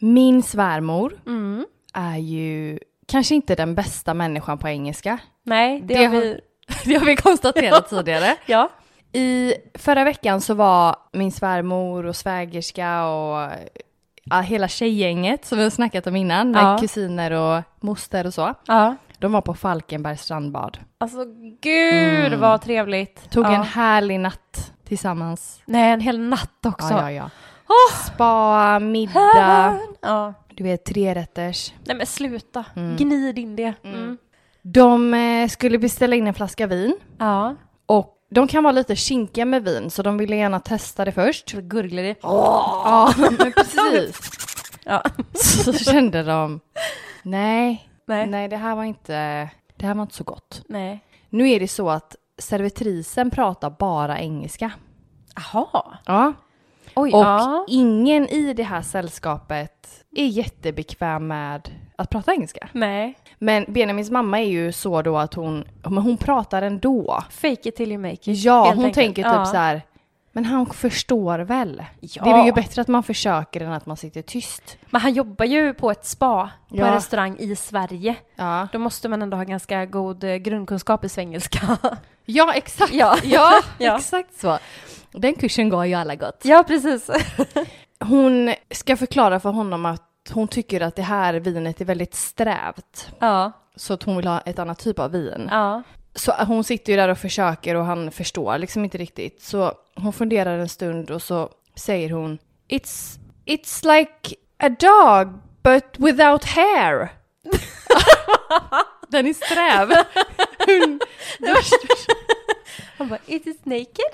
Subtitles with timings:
[0.00, 1.66] Min svärmor Mm.
[1.94, 5.18] är ju kanske inte den bästa människan på engelska.
[5.44, 6.40] Nej, det, Det har vi...
[6.84, 8.36] Det har vi konstaterat tidigare.
[8.46, 8.68] Ja.
[9.12, 13.50] I förra veckan så var min svärmor och svägerska och
[14.24, 16.78] ja, hela tjejgänget som vi har snackat om innan med Ja.
[16.80, 18.54] kusiner och moster och så.
[18.66, 18.96] Ja.
[19.18, 20.78] De var på Falkenbergs strandbad.
[20.98, 21.24] Alltså
[21.62, 22.40] gud Mm.
[22.40, 23.30] vad trevligt.
[23.30, 23.54] Tog ja.
[23.54, 25.62] en härlig natt tillsammans.
[25.66, 26.88] Nej, en hel natt också.
[26.94, 27.30] Ja, ja, ja.
[27.70, 27.96] Åh!
[28.06, 30.34] Spa, middag, Ja.
[30.54, 31.72] du vet trerätters.
[31.84, 32.64] Nej men sluta.
[32.76, 32.96] Mm.
[32.96, 33.74] Gnid in det.
[33.84, 34.18] Mm.
[34.62, 37.54] De eh, skulle beställa in en flaska vin Ja.
[37.86, 41.52] och de kan vara lite kinkiga med vin så de ville gärna testa det först.
[41.52, 42.16] Gurglar det.
[42.22, 44.30] Ja, men precis.
[44.84, 45.02] Ja.
[45.34, 46.60] Så kände de,
[47.22, 48.26] nej, Nej.
[48.26, 50.62] nej det här var inte, det här var inte så gott.
[50.68, 51.04] Nej.
[51.28, 54.70] Nu är det så att servitrisen pratar bara engelska.
[55.36, 55.98] Jaha.
[56.06, 56.32] Ja.
[57.00, 57.12] Oj.
[57.12, 57.64] Och ja.
[57.68, 62.68] ingen i det här sällskapet är jättebekväm med att prata engelska.
[62.72, 63.18] Nej.
[63.38, 67.22] Men Benjamins mamma är ju så då att hon, men hon pratar ändå.
[67.30, 68.44] Fake it till you make it.
[68.44, 68.94] Ja, hon enkelt.
[68.94, 69.44] tänker typ ja.
[69.46, 69.82] så här,
[70.32, 71.84] men han förstår väl?
[72.00, 72.24] Ja.
[72.24, 74.78] Det är ju bättre att man försöker än att man sitter tyst.
[74.90, 76.86] Men han jobbar ju på ett spa på Ja.
[76.86, 78.14] en restaurang i Sverige.
[78.36, 81.76] Ja, Då måste man ändå ha ganska god eh, grundkunskap i svengelska.
[82.24, 82.92] ja exakt.
[82.92, 83.60] Ja, Ja.
[83.96, 84.58] exakt så.
[85.12, 86.40] Den kursen går ju alla gott.
[86.42, 87.10] ja, precis.
[88.04, 93.08] Hon ska förklara för honom att hon tycker att det här vinet är väldigt strävt.
[93.18, 93.52] Ja.
[93.76, 95.48] Så att hon vill ha ett annat typ av vin.
[95.50, 95.82] Ja.
[96.14, 99.42] Så hon sitter ju där och försöker och han förstår liksom inte riktigt.
[99.42, 105.84] Så hon funderar en stund och så säger hon It's, it's like a dog but
[105.98, 107.08] without hair.
[109.08, 110.04] Den är sträv.
[113.00, 114.12] Han bara, it is naked?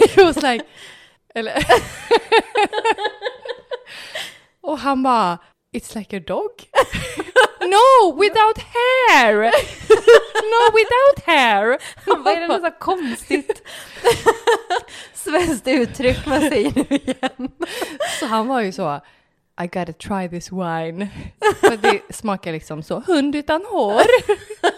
[0.00, 0.64] It was like,
[1.34, 1.64] eller...
[4.60, 5.38] och han bara,
[5.72, 6.50] it's like a dog?
[7.60, 9.52] no, without hair!
[10.42, 11.78] no, without hair!
[12.06, 13.62] Han bara, är det något konstigt
[15.14, 17.50] svenskt uttryck man säger nu igen?
[18.20, 19.00] Så han var ju så,
[19.62, 21.08] I gotta try this wine.
[21.60, 24.02] För det smakar liksom så, hund utan hår.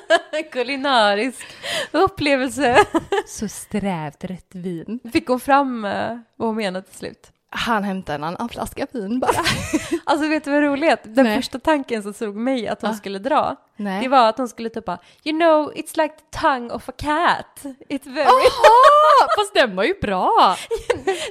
[0.52, 1.46] Kulinarisk
[1.92, 2.84] upplevelse.
[3.26, 5.00] Så strävt rätt vin.
[5.12, 7.30] Fick hon fram eh, vad hon menade till slut?
[7.50, 9.30] Han hämtade en annan flaska vin bara.
[10.04, 10.98] Alltså vet du vad roligt?
[11.04, 11.36] Den Nej.
[11.36, 12.94] första tanken som slog mig att hon Ah.
[12.94, 14.02] skulle dra, Nej.
[14.02, 16.92] det var att hon skulle typ bara, you know, it's like the tongue of a
[16.96, 17.62] cat.
[17.88, 18.26] It's very...
[19.38, 20.56] Fast den var ju bra!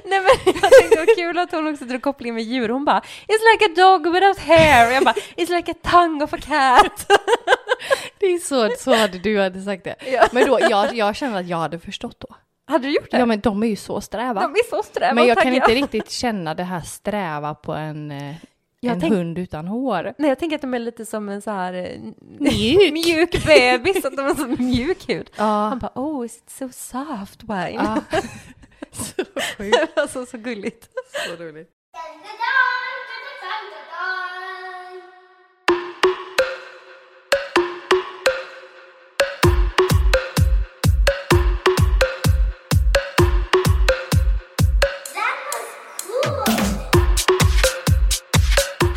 [0.04, 2.68] Nej men jag tänkte vad kul att hon också drog kopplingen med djur.
[2.68, 4.90] Hon bara, it's like a dog without hair.
[4.92, 7.06] Jag bara, it's like a tongue of a cat.
[8.18, 9.96] Det är så, så hade du hade sagt det.
[10.12, 10.26] Ja.
[10.32, 12.36] Men då, jag, jag känner att jag hade förstått då.
[12.68, 13.18] Hade du gjort det?
[13.18, 14.40] Ja men de är ju så sträva.
[14.40, 15.62] De är så sträva men jag kan taggiga.
[15.64, 18.34] inte riktigt känna det här sträva på en, eh,
[18.80, 20.14] Jag en tänk- hund utan hår.
[20.18, 22.00] Nej jag tänker att de är lite som en så här eh,
[22.38, 22.92] Mjuk.
[23.06, 25.30] mjuk bebis, att de har så mjuk hud.
[25.36, 25.44] Ja.
[25.44, 27.72] Han bara, oh is it so soft wine?
[27.74, 28.02] ja.
[28.92, 29.24] så
[29.58, 29.98] sjukt.
[29.98, 30.88] alltså så gulligt.
[31.28, 31.70] Så roligt.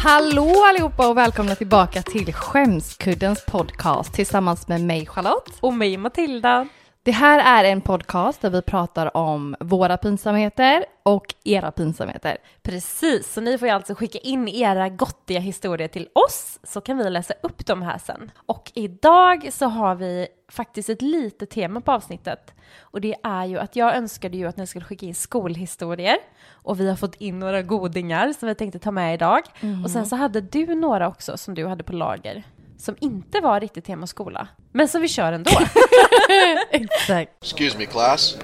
[0.02, 5.52] Hallå allihopa och välkomna tillbaka till Skämskuddens podcast tillsammans med mig Charlotte.
[5.60, 6.68] Och mig Matilda.
[7.04, 12.38] Det här är en podcast där vi pratar om våra pinsamheter och era pinsamheter.
[12.62, 16.98] Precis, så ni får ju alltså skicka in era gottiga historier till oss så kan
[16.98, 18.32] vi läsa upp dem här sen.
[18.46, 23.60] Och idag så har vi faktiskt ett litet tema på avsnittet och det är ju
[23.60, 26.18] att jag önskade ju att ni skulle skicka in skolhistorier
[26.52, 29.42] och vi har fått in några godingar som vi tänkte ta med idag.
[29.84, 32.44] Och sen så hade du några också som du hade på lager
[32.80, 35.52] som inte var riktigt tema skola, men som vi kör ändå.
[36.72, 37.32] Exakt.
[37.44, 38.38] Excuse me, class.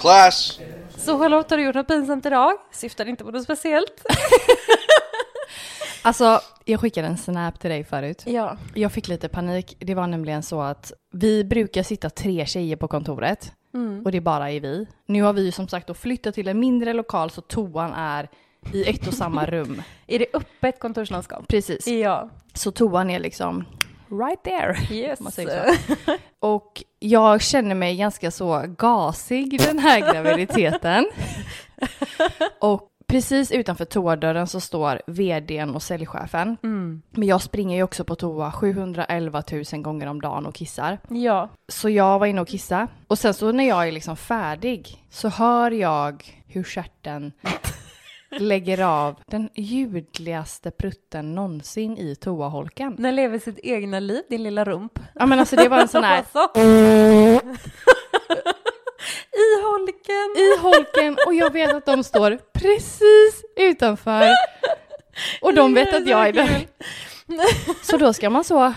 [0.00, 0.60] Class!
[0.96, 2.52] så Charlotte, har du gjort något pinsamt idag?
[2.72, 4.02] Syftar inte på något speciellt.
[6.02, 8.22] Alltså, jag skickade en snap till dig förut.
[8.26, 8.56] Ja.
[8.74, 9.76] Jag fick lite panik.
[9.78, 13.52] Det var nämligen så att vi brukar sitta tre tjejer på kontoret
[14.04, 14.86] och det bara är vi.
[15.06, 18.28] Nu har vi ju som sagt då flyttat till en mindre lokal så toan är
[18.72, 19.82] i ett och samma rum.
[20.06, 21.48] Är det öppet kontorslandskap?
[21.48, 21.86] Precis.
[21.86, 22.30] Ja.
[22.54, 23.64] Så toan är liksom
[24.10, 24.76] right there.
[24.90, 25.20] Yes.
[25.20, 26.16] man säger så.
[26.40, 31.08] Och jag känner mig ganska så gasig den här graviditeten.
[32.60, 36.56] och precis utanför toadörren så står vdn och säljchefen.
[36.62, 37.02] Mm.
[37.10, 40.98] Men jag springer ju också på toa 711 000 gånger om dagen och kissar.
[41.08, 41.48] Ja.
[41.68, 42.86] Så jag var inne och kissade.
[43.06, 47.32] Och sen så när jag är liksom färdig så hör jag hur stjärten
[48.30, 52.96] lägger av den ljudligaste prutten någonsin i toaholken.
[52.96, 54.98] Den lever sitt egna liv, din lilla rump.
[55.14, 56.24] Ja men alltså det var en sån här.
[59.32, 60.34] I holken.
[60.36, 64.28] i holken och jag vet att de står precis utanför.
[65.40, 66.66] Och de vet att jag är där.
[67.82, 68.74] Så då ska man så,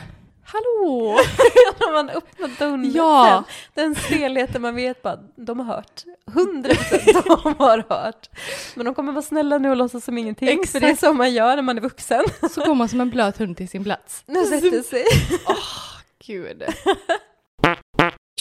[0.53, 1.11] hallå!
[1.79, 3.43] När man öppnar dörren Ja.
[3.73, 6.03] den stelheten man vet bara, de har hört.
[6.33, 8.29] 100 procent de har hört.
[8.75, 10.99] Men de kommer vara snälla nu och låtsas som ingenting, för det är Exakt.
[11.07, 12.23] så man gör när man är vuxen.
[12.51, 14.23] Så går man som en blöt hund till sin plats.
[14.25, 15.03] Nu sätter sig.
[16.27, 16.63] Gud.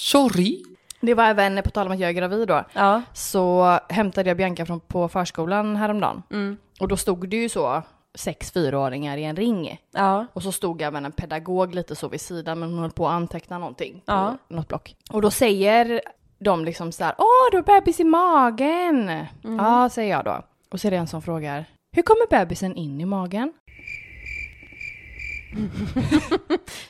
[0.00, 0.62] Sorry.
[1.00, 3.02] Det var även, på tal om att jag är gravid då, Ja.
[3.14, 6.22] så hämtade jag Bianca från, på förskolan häromdagen.
[6.30, 6.56] Mm.
[6.80, 7.82] Och då stod det ju så
[8.14, 9.80] sex fyraåringar i en ring.
[9.92, 10.26] Ja.
[10.32, 13.12] Och så stod även en pedagog lite så vid sidan, men hon höll på att
[13.12, 14.36] anteckna någonting på Ja.
[14.48, 14.94] något block.
[15.12, 16.00] Och då säger
[16.38, 19.10] de liksom så här, åh, du har bebis i magen.
[19.42, 20.42] Ja, säger jag då.
[20.72, 23.52] Och så är det en som frågar, hur kommer bebisen in i magen?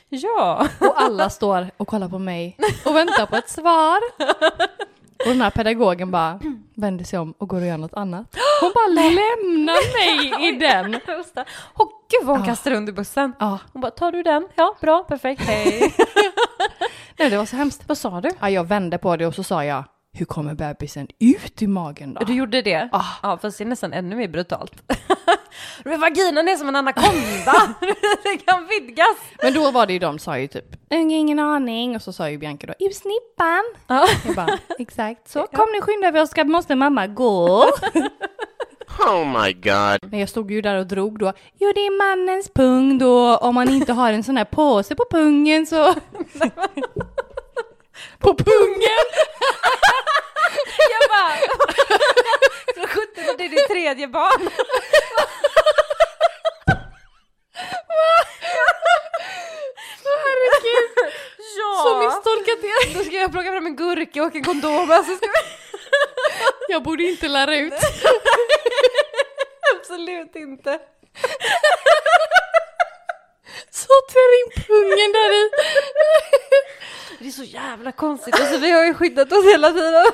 [0.08, 0.68] Ja.
[0.80, 2.56] Och alla står och kollar på mig
[2.86, 3.98] och väntar på ett svar.
[5.26, 6.40] Och den här pedagogen bara
[6.74, 8.36] vänder sig om och går och gör något annat.
[8.60, 11.00] Hon bara lämnar mig i den.
[11.78, 12.50] Åh gud vad hon Ja.
[12.52, 13.32] kastar under bussen.
[13.38, 14.48] Ja, Hon bara, tar du den?
[14.54, 15.94] Ja, bra, perfekt, hej.
[17.18, 17.82] nej, det var så hemskt.
[17.86, 18.30] vad sa du?
[18.40, 22.14] Ja, jag vände på det och så sa jag, hur kommer bebisen ut i magen
[22.14, 22.24] då?
[22.24, 22.88] Du gjorde det?
[22.92, 23.04] Ah.
[23.22, 24.72] Ja, fast det är nästan ännu mer brutalt.
[26.00, 27.74] Vaginan är som en anakonda!
[28.22, 29.16] det kan vidgas!
[29.42, 31.96] Men då var det ju de sa ju typ, "Ingen- ingen aning.
[31.96, 33.64] Och så sa ju Bianca då, ur snippan.
[33.86, 34.08] Ja.
[34.26, 35.46] Jag bara, exakt så.
[35.52, 37.70] Kom nu skynda vi oss, ska, måste mamma gå.
[39.08, 40.10] Oh my god.
[40.10, 43.54] Men jag stod ju där och drog då, jo det är mannens pung då, om
[43.54, 45.94] man inte har en sån här påse på pungen så...
[48.18, 49.06] på pungen!
[50.90, 51.32] Jag bara...
[52.74, 54.48] Så sjutton, det är ditt tredje barn.
[60.04, 61.12] Herregud,
[61.58, 61.82] Ja!
[61.84, 62.98] så misstolkat det.
[62.98, 63.50] Då ska jag plocka
[64.22, 64.90] och en kondom.
[64.90, 65.32] Alltså ska vi...
[66.68, 67.72] Jag borde inte lära ut.
[69.76, 70.78] Absolut inte.
[73.70, 75.50] Så tar in pungen där i.
[77.18, 78.40] Det är så jävla konstigt.
[78.40, 80.04] Alltså vi har ju skyddat oss hela tiden.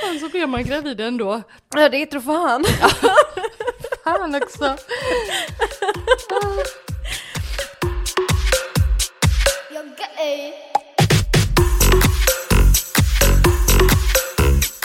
[0.00, 1.42] Fan så blir man gravid ändå.
[1.74, 2.64] Ja, det är tro fan.
[4.04, 4.76] Fan också.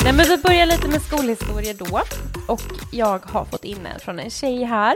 [0.03, 2.01] Nej men vi börjar lite med skolhistoria då.
[2.47, 2.61] Och
[2.91, 4.95] jag har fått in en från en tjej här.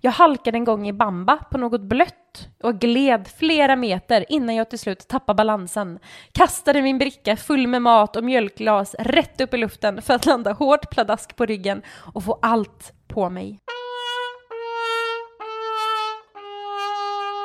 [0.00, 4.70] Jag halkade en gång i bamba på något blött och gled flera meter innan jag
[4.70, 5.98] till slut tappade balansen.
[6.32, 10.52] Kastade min bricka full med mat och mjölkglas rätt upp i luften för att landa
[10.52, 11.82] hårt pladask på ryggen
[12.14, 13.58] och få allt på mig.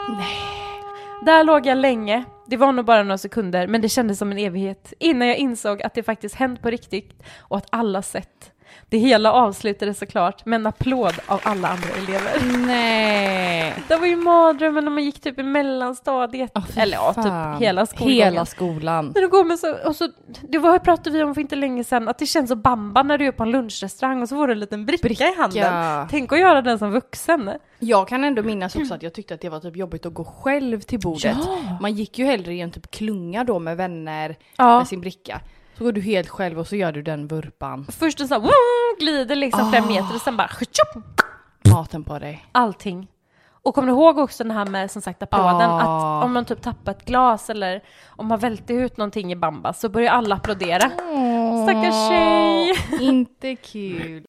[0.10, 0.38] Nej!
[1.26, 2.24] Där låg jag länge.
[2.46, 5.82] Det var nog bara några sekunder, men det kändes som en evighet innan jag insåg
[5.82, 8.52] att det faktiskt hänt på riktigt och att alla sett.
[8.90, 12.58] Det hela avslutades såklart med en applåd av alla andra elever.
[12.68, 13.74] Nej.
[13.88, 16.52] Det var ju mardrömmen när man gick typ i mellanstadiet.
[16.74, 18.24] Fy Eller ja, typ hela skolgången.
[18.24, 19.12] Hela skolan.
[19.16, 20.10] När du går med så, och så,
[20.42, 23.18] det var, pratade vi om för inte länge sedan, att det känns så bamba när
[23.18, 26.08] du är på en lunchrestaurang och så får du en liten bricka, i handen.
[26.10, 27.52] Tänk att göra den som vuxen.
[27.80, 30.24] Jag kan ändå minnas också att jag tyckte att det var typ jobbigt att gå
[30.24, 31.38] själv till bordet.
[31.46, 31.78] Ja.
[31.82, 34.78] Man gick ju hellre i en typ klunga då med vänner Ja.
[34.78, 35.42] med sin bricka.
[35.84, 37.86] Så går du helt själv och så gör du den vurpan.
[38.00, 39.88] Först en sån här, woo, glider liksom flera Ah.
[39.88, 41.04] meter och sen bara tjopp,
[41.74, 42.46] Maten på dig.
[42.52, 43.08] allting.
[43.64, 45.70] Och kommer du ihåg också den här med som sagt applåden?
[45.70, 46.20] Ah.
[46.20, 49.74] Att om man typ tappar ett glas eller om man välter ut någonting i bamba
[49.74, 50.90] så börjar alla applådera.
[51.64, 52.74] Stackars tjej!
[53.08, 54.26] Inte kul.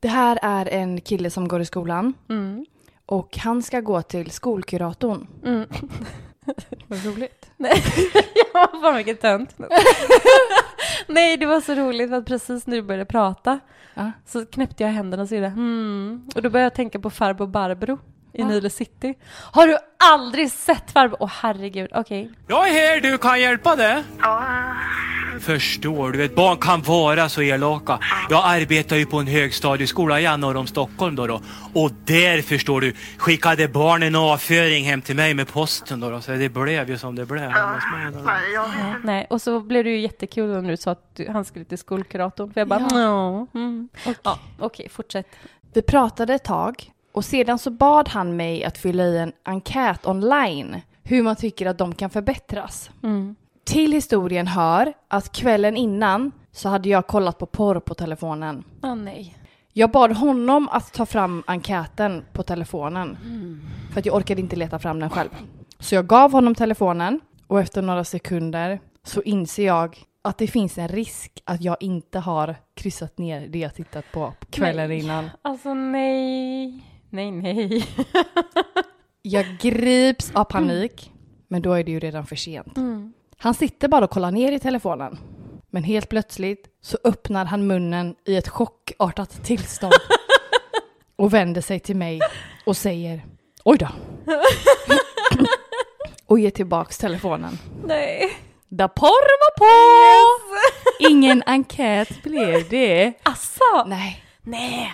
[0.00, 2.66] Det här är en kille som går i skolan Mm.
[3.06, 5.26] och han ska gå till skolkuratorn.
[5.44, 5.66] Mm.
[6.86, 7.50] Vad roligt.
[7.56, 7.82] Nej,
[8.54, 9.54] ja, fan vilket tönt.
[11.06, 13.60] Nej, det var så roligt för att precis när du började prata
[13.94, 14.12] Ja.
[14.26, 16.28] så knäppte jag händerna och så gjorde jag, hmm.
[16.34, 17.98] Och då började jag tänka på farbror Barbro
[18.32, 18.46] i Ja.
[18.48, 19.14] Nile City.
[19.52, 19.76] Har du
[20.12, 21.16] aldrig sett farbror?
[21.20, 22.30] Åh herregud, okej.
[22.48, 24.04] Jag är här, du kan hjälpa dig.
[25.40, 27.98] Förstår du, ett barn kan vara så elaka.
[28.30, 31.40] Jag arbetar ju på en högstadieskola igen norr om Stockholm då, då.
[31.74, 36.20] Och där förstår du, skickade barnen avföring hem till mig med posten då, då.
[36.20, 37.50] Så det blev ju som det blev.
[37.50, 38.66] Ja,
[39.04, 41.78] nej, och så blev det ju jättekul när du sa att du, han skulle till
[41.78, 42.52] skolkuratorn.
[42.52, 43.46] För jag bara, Ja.
[43.52, 43.60] ja.
[43.60, 43.88] Mm.
[44.22, 45.26] Ja, okej, fortsätt.
[45.72, 50.06] Vi pratade ett tag och sedan så bad han mig att fylla i en enkät
[50.06, 52.90] online hur man tycker att de kan förbättras.
[53.02, 53.36] Mm.
[53.70, 58.64] Till historien hör att kvällen innan så hade jag kollat på porr på telefonen.
[58.82, 59.36] Åh nej.
[59.72, 63.18] Jag bad honom att ta fram enkäten på telefonen.
[63.92, 65.28] För att jag orkade inte leta fram den själv.
[65.78, 70.78] Så jag gav honom telefonen och efter några sekunder så inser jag att det finns
[70.78, 74.98] en risk att jag inte har kryssat ner det jag tittat på kvällen Nej.
[74.98, 75.30] innan.
[75.42, 76.84] Alltså nej.
[77.10, 77.86] Nej, nej.
[79.22, 81.12] Jag grips av panik,
[81.48, 82.76] men då är det ju redan för sent.
[82.76, 83.12] Mm.
[83.42, 85.18] Han sitter bara och kollar ner i telefonen.
[85.70, 89.92] Men helt plötsligt så öppnar han munnen i ett chockartat tillstånd
[91.16, 92.20] och vänder sig till mig
[92.66, 93.24] och säger
[93.64, 93.88] Oj då.
[96.26, 97.58] och ger tillbaks telefonen.
[97.84, 98.36] Nej.
[98.68, 101.10] Da porr var på!
[101.10, 103.12] Ingen enkät blev det.
[103.22, 103.84] Asså?
[103.86, 104.24] Nej.
[104.42, 104.92] Nej.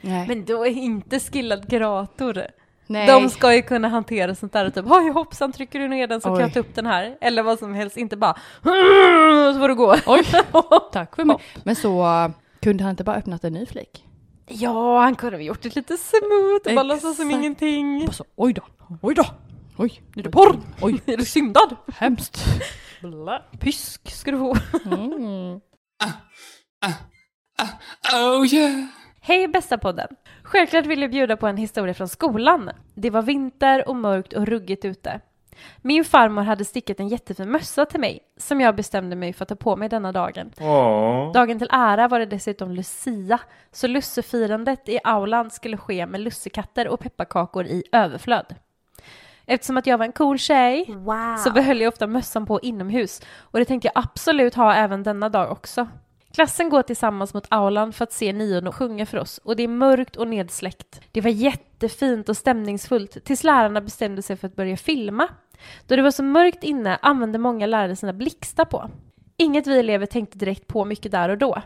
[0.00, 0.28] Nej.
[0.28, 2.46] Men då är inte skillad kurator.
[2.86, 3.06] Nej.
[3.06, 6.20] De ska ju kunna hantera sånt där och typ oj hoppsan trycker du ner den
[6.20, 6.42] så kan Oj.
[6.42, 7.16] jag ta upp den här.
[7.20, 8.34] Eller vad som helst, inte bara
[9.54, 9.96] så får du gå.
[10.06, 10.22] Oj,
[10.92, 11.36] tack för mig.
[11.64, 12.06] Men så
[12.62, 14.04] kunde han inte bara öppnat en ny flik?
[14.48, 18.08] Ja, han kunde ha gjort det lite smooth och bara låtsas som ingenting.
[18.12, 18.62] Så, oj då,
[19.02, 19.24] oj då,
[19.76, 20.56] oj, Är du porr?
[20.80, 21.76] oj, Är du syndad?
[21.96, 22.44] hemskt.
[23.60, 24.56] Pysk ska du få.
[24.84, 25.60] Mm.
[28.14, 28.84] Oh yeah.
[29.28, 30.08] Hej bästa podden!
[30.42, 32.70] Självklart vill jag bjuda på en historia från skolan.
[32.94, 35.20] Det var vinter och mörkt och ruggigt ute.
[35.82, 39.48] Min farmor hade stickat en jättefin mössa till mig som jag bestämde mig för att
[39.48, 40.52] ta på mig denna dagen.
[41.34, 43.38] Dagen till ära var det dessutom Lucia,
[43.72, 48.54] så lussefirandet i aulan skulle ske med lussekatter och pepparkakor i överflöd.
[49.46, 50.94] Eftersom att jag var en cool tjej
[51.44, 55.28] så behöll jag ofta mössan på inomhus och det tänkte jag absolut ha även denna
[55.28, 55.88] dag också.
[56.36, 59.62] Klassen går tillsammans mot aulan för att se nion och sjunga för oss och det
[59.62, 61.00] är mörkt och nedsläckt.
[61.12, 65.28] Det var jättefint och stämningsfullt tills lärarna bestämde sig för att börja filma.
[65.86, 68.90] Då det var så mörkt inne använde många lärare sina blixtar på.
[69.36, 71.62] Inget vi elever tänkte direkt på mycket där och då.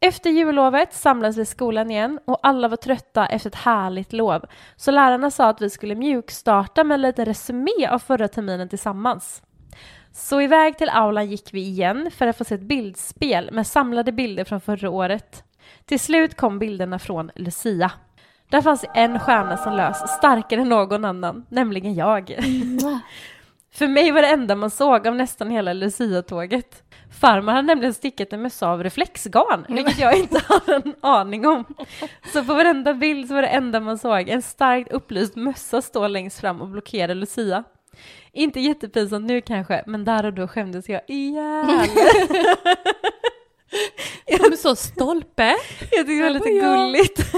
[0.00, 4.44] Efter jullovet samlades vi i skolan igen och alla var trötta efter ett härligt lov.
[4.76, 9.42] Så lärarna sa att vi skulle mjukstarta med en liten resumé av förra terminen tillsammans.
[10.16, 14.12] Så iväg till aulan gick vi igen för att få se ett bildspel med samlade
[14.12, 15.44] bilder från förra året.
[15.84, 17.92] Till slut kom bilderna från Lucia.
[18.48, 22.28] Där fanns en stjärna som lös starkare än någon annan, nämligen jag.
[23.74, 26.82] För mig var det enda man såg av nästan hela Lucia-tåget.
[27.20, 31.64] Farmor hade nämligen stickat en mössa av reflexgarn, vilket jag inte hade en aning om.
[32.32, 36.08] Så på varenda bild så var det enda man såg en starkt upplyst mössa stå
[36.08, 37.64] längst fram och blockera Lucia.
[38.32, 41.88] Inte jättepinsamt nu kanske, men där och då skämdes jag ihjäl.
[44.38, 45.54] Som så stolpe.
[45.80, 47.32] Jag tyckte det var lite gulligt.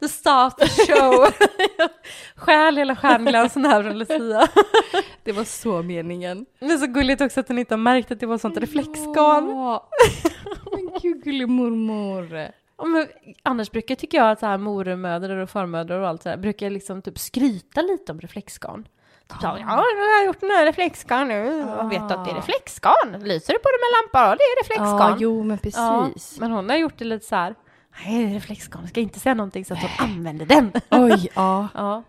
[0.00, 1.26] The start the show.
[1.78, 1.90] Jag
[2.36, 4.48] Stjäl hela stjärnglansen här från Lucia.
[5.24, 6.46] Det var så meningen.
[6.58, 9.48] Men så gulligt också att hon inte har märkt att det var sånt reflexgarn.
[9.48, 9.88] Ja.
[10.72, 12.50] Men gud, gullig mormor.
[12.86, 13.06] Men
[13.42, 16.70] annars brukar tycka jag att så här mormödrar och farmödrar och allt så här brukar
[16.70, 18.88] liksom typ skryta lite om reflexgarn.
[19.40, 21.44] Så ja, nu har jag gjort den här reflexgarn nu.
[21.78, 23.12] Jag vet att det är reflexgarn.
[23.22, 24.28] Lyser du på det med lampa?
[24.30, 25.16] Ja, det är Ja, reflexgarn.
[25.20, 26.40] jo men Ja, precis.
[26.40, 27.54] men hon har gjort det lite så här.
[28.04, 28.82] Nej, det är reflexgarn.
[28.82, 30.72] Jag ska inte säga någonting så att hon använder den.
[30.90, 31.68] Oj, ja.
[31.74, 32.02] Ja.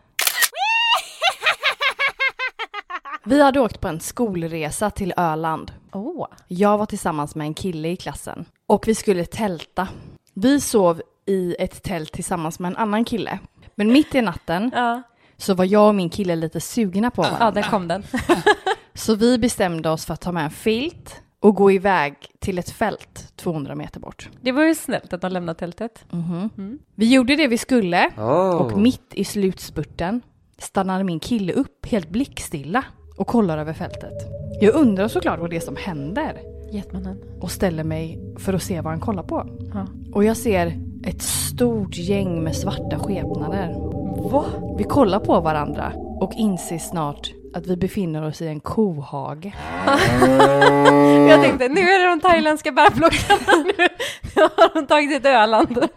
[3.24, 5.72] Vi hade åkt på en skolresa till Öland.
[5.94, 6.28] Åh.
[6.48, 9.88] Jag var tillsammans med en kille i klassen och vi skulle tälta.
[10.34, 13.40] Vi sov i ett tält tillsammans med en annan kille.
[13.76, 15.02] Men mitt i natten Ja.
[15.40, 17.62] Så var jag och min kille lite sugna på ja, varandra.
[17.62, 18.04] där kom den.
[18.94, 22.70] Så vi bestämde oss för att ta med en filt och gå iväg till ett
[22.70, 24.30] fält 200 meter bort.
[24.42, 26.06] Det var ju snällt att de lämnade tältet.
[26.96, 28.10] Vi gjorde det vi skulle
[28.60, 30.22] och mitt i slutspurten
[30.58, 32.84] stannade min kille upp helt blickstilla
[33.18, 34.14] och kollar över fältet.
[34.62, 36.38] Jag undrar såklart vad det är som händer
[36.72, 37.24] Getmannen.
[37.42, 39.60] och ställer mig för att se vad han kollar på.
[39.74, 39.88] Ja.
[40.14, 43.99] Och jag ser ett stort gäng med svarta skepnader.
[44.22, 44.46] Va?
[44.78, 49.46] Vi kollar på varandra och inser snart att vi befinner oss i en kohage.
[51.30, 53.64] Jag tänkte, nu är det de thailändska bärplockarna.
[53.64, 53.74] Nu
[54.58, 55.78] har de tagit sig till Öland.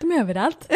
[0.00, 0.72] De är överallt.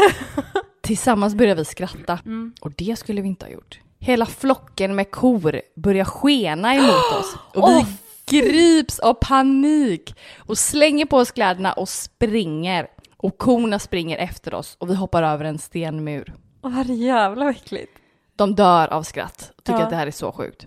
[0.80, 2.18] Tillsammans börjar vi skratta.
[2.24, 2.54] Mm.
[2.60, 3.80] Och det skulle vi inte ha gjort.
[3.98, 7.36] Hela flocken med kor börjar skena emot oss.
[7.54, 7.86] Och vi
[8.40, 12.86] grips av panik och slänger på oss kläderna och springer.
[13.16, 16.34] Och korna springer efter oss och vi hoppar över en stenmur.
[16.62, 17.92] Åh herrejävlar vad äckligt.
[18.36, 19.84] De dör av skratt och tycker Ja.
[19.84, 20.66] att det här är så sjukt.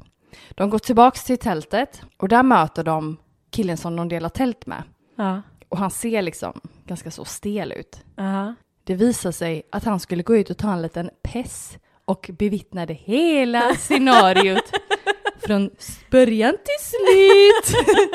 [0.51, 3.18] De går tillbaks till tältet och där möter de
[3.51, 4.84] killen som de delar tält med.
[5.15, 5.41] Ja.
[5.70, 8.00] Och han ser liksom ganska så stel ut.
[8.15, 8.56] Ja.
[8.84, 12.94] Det visar sig att han skulle gå ut och ta en liten pess och bevittnade
[12.94, 14.72] hela scenariot
[15.46, 15.70] från
[16.12, 17.86] början till slut.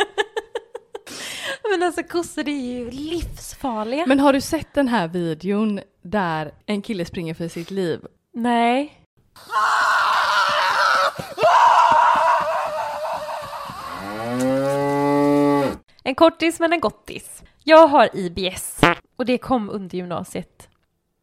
[1.71, 4.07] Men alltså kossor är ju livsfarliga.
[4.07, 8.01] Men har du sett den här videon där en kille springer för sitt liv?
[8.33, 9.01] Nej.
[16.03, 17.43] En kortis men en gottis.
[17.65, 18.81] Jag har IBS
[19.17, 20.69] och det kom under gymnasiet.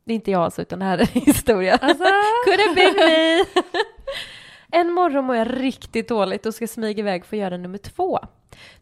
[0.05, 1.75] Det är inte jag alltså utan det här är en historia.
[1.75, 2.03] Alltså.
[2.45, 3.45] Could have been me.
[4.73, 8.19] En morgon mår jag riktigt dåligt och ska smyga iväg för att göra nummer två.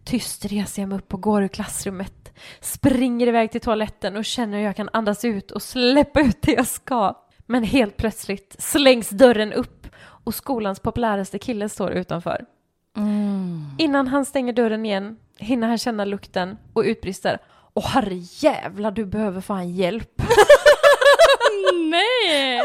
[0.04, 2.34] Tyst reser jag mig upp och går ur klassrummet.
[2.62, 6.52] Springer iväg till toaletten och känner hur jag kan andas ut och släppa ut det
[6.52, 7.14] jag ska.
[7.46, 9.88] Men helt plötsligt slängs dörren upp
[10.24, 12.46] och skolans populäraste kille står utanför.
[13.78, 17.40] Innan han stänger dörren igen hinner han känna lukten och utbrister
[17.74, 20.22] Åh herrejävlar, du behöver fan hjälp.
[21.74, 22.62] Nej!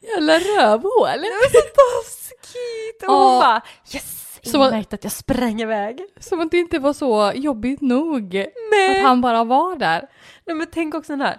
[0.00, 1.24] Jävla rövhål.
[1.52, 3.02] så taskigt!
[3.08, 3.62] Och hon bara
[3.94, 4.29] yes!
[4.42, 6.00] Så- Ingen märkte att jag sprang iväg.
[6.20, 8.34] Som att det inte var så jobbigt nog.
[8.72, 8.96] Nej.
[8.96, 10.08] Att han bara var där.
[10.46, 11.38] Nej men tänk också den här.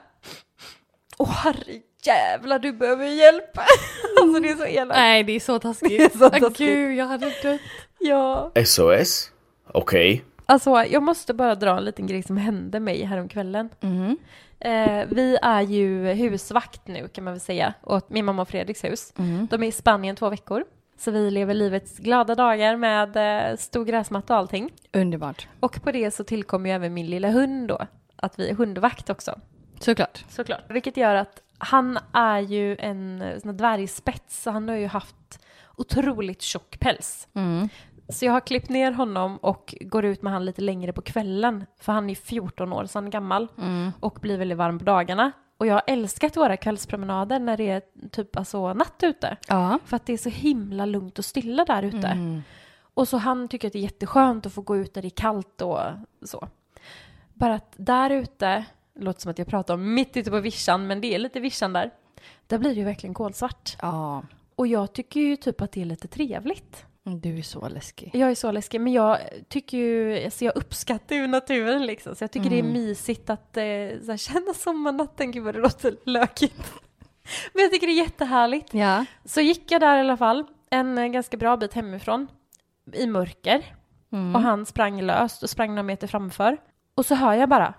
[1.17, 3.58] Åh herrejävlar, du behöver hjälp.
[4.22, 4.98] alltså det är så elakt.
[5.00, 5.89] Nej, det är så taskigt.
[5.98, 6.58] Det är så Åh, taskigt.
[6.58, 7.62] Gud, jag hade dött.
[8.00, 8.51] Ja.
[8.65, 9.31] SOS?
[9.74, 10.24] Okej.
[10.46, 13.70] Alltså jag måste bara dra en liten grej som hände mig häromkvällen.
[13.81, 14.17] Mm.
[14.60, 18.84] Eh, vi är ju husvakt nu kan man väl säga, åt min mamma och Fredriks
[18.84, 19.13] hus.
[19.17, 19.48] Mm.
[19.51, 20.63] De är i Spanien två veckor.
[21.01, 23.15] Så vi lever livets glada dagar med
[23.51, 24.70] eh, stor gräsmatta och allting.
[24.93, 25.48] Underbart.
[25.60, 27.79] Och på det så tillkommer ju även min lilla hund då,
[28.15, 29.39] att vi är hundvakt också.
[29.79, 30.25] Såklart.
[30.29, 30.63] Såklart.
[30.70, 34.88] Vilket gör att han är ju en eh, sån här dvärgspets, så han har ju
[34.88, 35.39] haft
[35.75, 37.27] otroligt tjock päls.
[37.36, 37.70] Mm.
[38.10, 41.65] Så jag har klippt ner honom och går ut med han lite längre på kvällen,
[41.79, 43.91] för han är 14 år, så han är gammal Mm.
[44.00, 45.31] och blir väldigt varm på dagarna.
[45.62, 49.38] Och jag har älskat våra kvällspromenader när det är typ alltså natt ute.
[49.48, 49.80] Ja.
[49.86, 52.08] För att det är så himla lugnt och stilla där ute.
[52.08, 52.44] Mm.
[52.94, 55.10] Och så han tycker att det är jätteskönt att få gå ut där det är
[55.10, 55.80] kallt och
[56.22, 56.48] så.
[57.34, 58.65] Bara att där ute,
[58.96, 61.74] låter som att jag pratar om mitt ute på vischan, men det är lite vischan
[61.74, 61.91] där.
[62.47, 63.78] Där blir det ju verkligen kolsvart.
[63.82, 64.24] Ja.
[64.56, 66.86] Och jag tycker ju typ att det är lite trevligt.
[67.03, 68.11] Du är så läskig.
[68.13, 72.15] Jag är så läskig, men jag tycker ju, alltså jag uppskattar ju naturen liksom.
[72.15, 73.63] Så jag tycker det är mysigt att eh,
[74.05, 76.73] så här, känna sommarnatten, gud vad det låter lökigt.
[77.53, 78.73] Men jag tycker det är jättehärligt.
[78.73, 79.05] Ja.
[79.25, 82.27] Så gick jag där i alla fall, en eh, ganska bra bit hemifrån,
[82.93, 83.75] i mörker.
[84.11, 84.35] Mm.
[84.35, 86.57] Och han sprang löst och sprang några meter framför.
[86.95, 87.73] Och så hör jag bara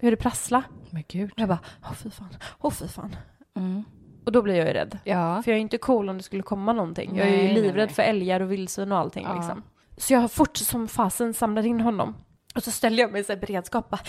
[0.00, 0.62] hur det prasslar.
[0.90, 1.32] Men gud.
[1.32, 3.16] Och jag bara, åh fy fan, åh fy fan.
[3.56, 3.84] Mm.
[4.24, 4.98] Och då blir jag ju rädd.
[5.04, 5.42] Ja.
[5.42, 7.16] För jag är ju inte cool om det skulle komma någonting.
[7.16, 7.94] Jag är Nej, ju nej, livrädd nej.
[7.94, 9.34] för älgar och vildsvin och allting Ja.
[9.34, 9.62] liksom.
[9.96, 12.14] Så jag har fort som fasen samlar in honom.
[12.54, 13.90] Och så ställer jag mig i beredskap.
[13.90, 14.00] bara,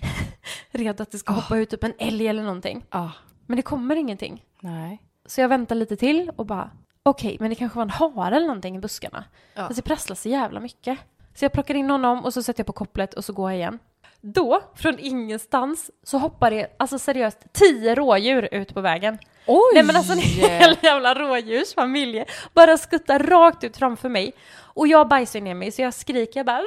[0.70, 2.84] Redo att det ska hoppa ut typ en älg eller någonting.
[2.90, 3.12] Ja.
[3.46, 4.44] Men det kommer ingenting.
[4.60, 5.02] Nej.
[5.26, 6.70] Så jag väntar lite till och bara,
[7.02, 9.24] okej, men det kanske var en hare eller någonting i buskarna.
[9.54, 9.62] Ja.
[9.66, 10.98] Fast det prasslar så jävla mycket.
[11.34, 13.58] Så jag plockar in honom och så sätter jag på kopplet och så går jag
[13.58, 13.78] igen.
[14.20, 19.18] Då, från ingenstans, så hoppar det, alltså seriöst, tio rådjur ut på vägen.
[19.46, 19.70] Oj!
[19.74, 22.24] Nej men alltså en hel jävla rådjursfamilj
[22.54, 24.32] bara skuttar rakt ut framför mig.
[24.58, 26.62] Och jag bajsar ner mig så jag skriker jag bara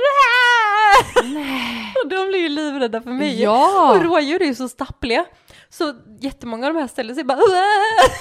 [1.24, 1.94] Nej.
[2.04, 3.42] Och de blir ju livrädda för mig.
[3.42, 3.92] Ja.
[3.92, 5.26] Och rådjur är ju så stappliga.
[5.70, 7.40] Så jättemånga av de här ställer sig bara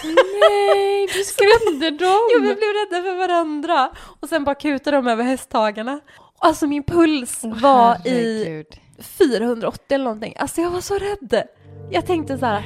[0.05, 2.29] Nej, du skrämde dem!
[2.35, 3.91] Jo, vi blev rädda för varandra.
[4.21, 6.01] Och sen bara kutade de över hästhagarna.
[6.39, 8.67] Alltså min puls var i Herregud.
[9.03, 10.35] 480 eller någonting.
[10.37, 11.43] Alltså jag var så rädd.
[11.91, 12.63] Jag tänkte så här,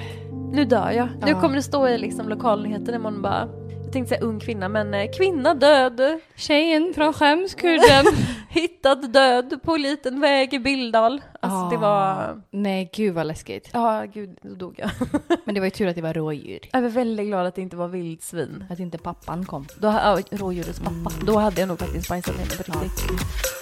[0.53, 1.09] nu dör jag.
[1.21, 1.40] Nu Ja.
[1.40, 3.49] kommer det stå i liksom lokalnyheten imorgon bara,
[3.85, 6.01] jag tänkte säga ung kvinna, men eh, kvinna död,
[6.37, 8.05] Tjejen från skämskudden.
[8.49, 11.23] hittad död på en liten väg i Bildal.
[11.40, 13.71] Alltså det var, Nej, gud vad läskigt.
[13.73, 14.90] ja gud, då dog jag.
[15.45, 16.59] Men det var ju tur att det var rådjur.
[16.73, 18.64] Jag var väldigt glad att det inte var vildsvin.
[18.71, 19.66] Att inte pappan kom.
[19.79, 21.11] Då, ja, rådjurets pappa.
[21.27, 23.09] Då hade jag nog faktiskt bajsat ner mig på riktigt.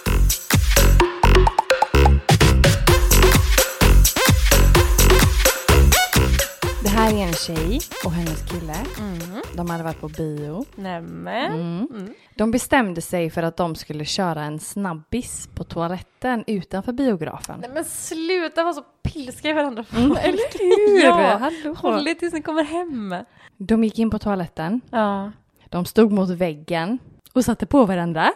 [7.01, 8.75] här är en tjej och hennes kille.
[8.99, 9.41] Mm.
[9.55, 10.65] De hade varit på bio.
[10.75, 11.53] Nämen.
[11.53, 11.87] Mm.
[11.91, 12.13] Mm.
[12.35, 17.59] De bestämde sig för att de skulle köra en snabbis på toaletten utanför biografen.
[17.61, 19.85] Nej men sluta vara så pilska i varandra.
[19.97, 21.03] Mm, eller hur?
[21.05, 21.73] Ja, Hallå.
[21.77, 23.15] håll er tills ni kommer hem.
[23.57, 24.81] De gick in på toaletten.
[24.89, 25.31] Ja.
[25.69, 26.99] De stod mot väggen
[27.33, 28.31] och satte på varandra.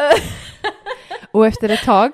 [1.32, 2.12] och efter ett tag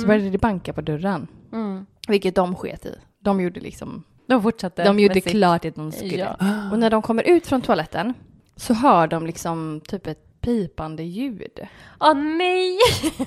[0.00, 1.26] så började det banka på dörren.
[1.52, 1.86] Mm.
[2.08, 2.94] Vilket de sket i.
[3.18, 4.84] De gjorde liksom, De fortsatte.
[4.84, 6.36] de gjorde klart att de skulle.
[6.40, 6.70] Ja.
[6.72, 8.14] Och när de kommer ut från toaletten
[8.56, 11.58] så hör de liksom typ ett pipande ljud.
[12.00, 12.78] Åh nej!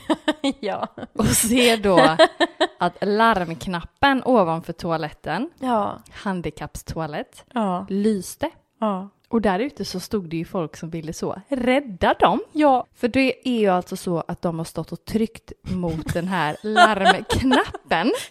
[0.59, 0.87] ja.
[1.13, 1.99] Och ser då
[2.79, 6.01] att larmknappen ovanför toaletten, Ja.
[6.11, 7.85] handikappstoalett, Ja.
[7.89, 8.49] lyste.
[8.79, 9.09] Ja.
[9.29, 12.39] Och där ute så stod det ju folk som ville så rädda dem.
[12.51, 12.85] Ja.
[12.95, 16.55] För det är ju alltså så att de har stått och tryckt mot den här
[16.63, 18.11] larmknappen.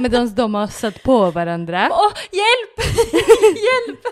[0.00, 1.88] Medan de har satt på varandra.
[1.92, 2.94] Åh, hjälp!
[3.42, 4.04] hjälp!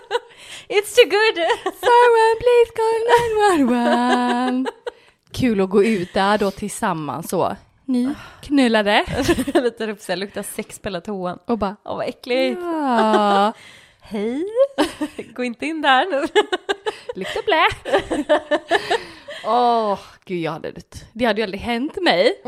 [0.67, 1.37] It's too good!
[1.63, 4.71] Someone please call 911.
[5.31, 7.55] Kul att gå ut där då tillsammans så.
[7.85, 9.05] Ni knullade
[9.53, 11.39] Lite upp luktar sex på hela toan.
[11.45, 12.59] och bara Åh vad äckligt.
[12.61, 13.53] ja,
[14.01, 14.45] Hej!
[15.35, 16.21] Gå inte in där nu.
[17.15, 17.67] luktar blä.
[19.45, 21.05] Åh, gud jag hade det.
[21.13, 22.41] Det hade ju aldrig hänt mig.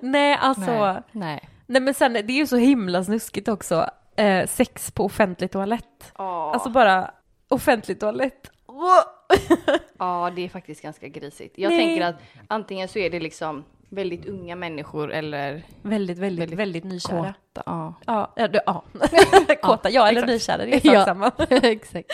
[0.00, 0.70] Nej, alltså.
[0.70, 1.48] Nej, nej.
[1.68, 3.90] Nej men sen, det är ju så himla snuskigt också.
[4.16, 6.12] Eh, sex på offentlig toalett.
[6.14, 7.10] Alltså bara
[7.48, 8.50] offentlig toalett.
[9.98, 11.54] Ja, det är faktiskt ganska grisigt.
[11.58, 11.78] Jag Nej.
[11.78, 12.14] tänker att
[12.48, 17.34] antingen så är det liksom väldigt unga människor eller Väldigt, väldigt, väldigt, Väldigt nykära.
[17.54, 17.62] kåta.
[17.66, 18.84] Ja, Ja, ja, du, ja.
[19.62, 21.04] kåta, ja eller nykära, det är sak Ja.
[21.04, 21.32] samma.
[21.48, 22.12] exakt.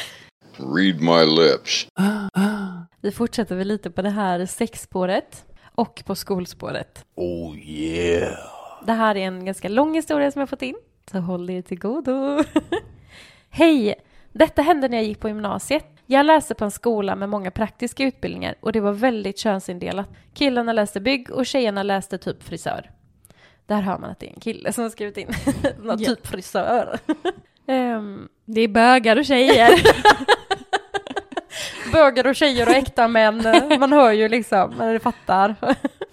[0.57, 1.87] Read my lips.
[3.01, 7.05] Vi fortsätter väl lite på det här sexspåret och på skolspåret.
[7.15, 8.39] Oh yeah.
[8.87, 10.75] Det här är en ganska lång historia som jag fått in,
[11.11, 12.45] så håll er till godo.
[13.51, 13.95] Hej!
[14.33, 15.87] Detta hände när jag gick på gymnasiet.
[16.07, 20.09] Jag läste på en skola med många praktiska utbildningar och det var väldigt könsindelat.
[20.35, 22.91] Killarna läste bygg och tjejerna läste typ frisör.
[23.67, 25.29] Där hör man att det är en kille som har skrivit in.
[25.83, 26.99] Någon typ frisör.
[27.67, 29.71] Ehm, Det är bögar och tjejer.
[31.95, 33.43] Bögar och tjejer och äkta män.
[33.81, 35.55] Man hör ju liksom, man fattar.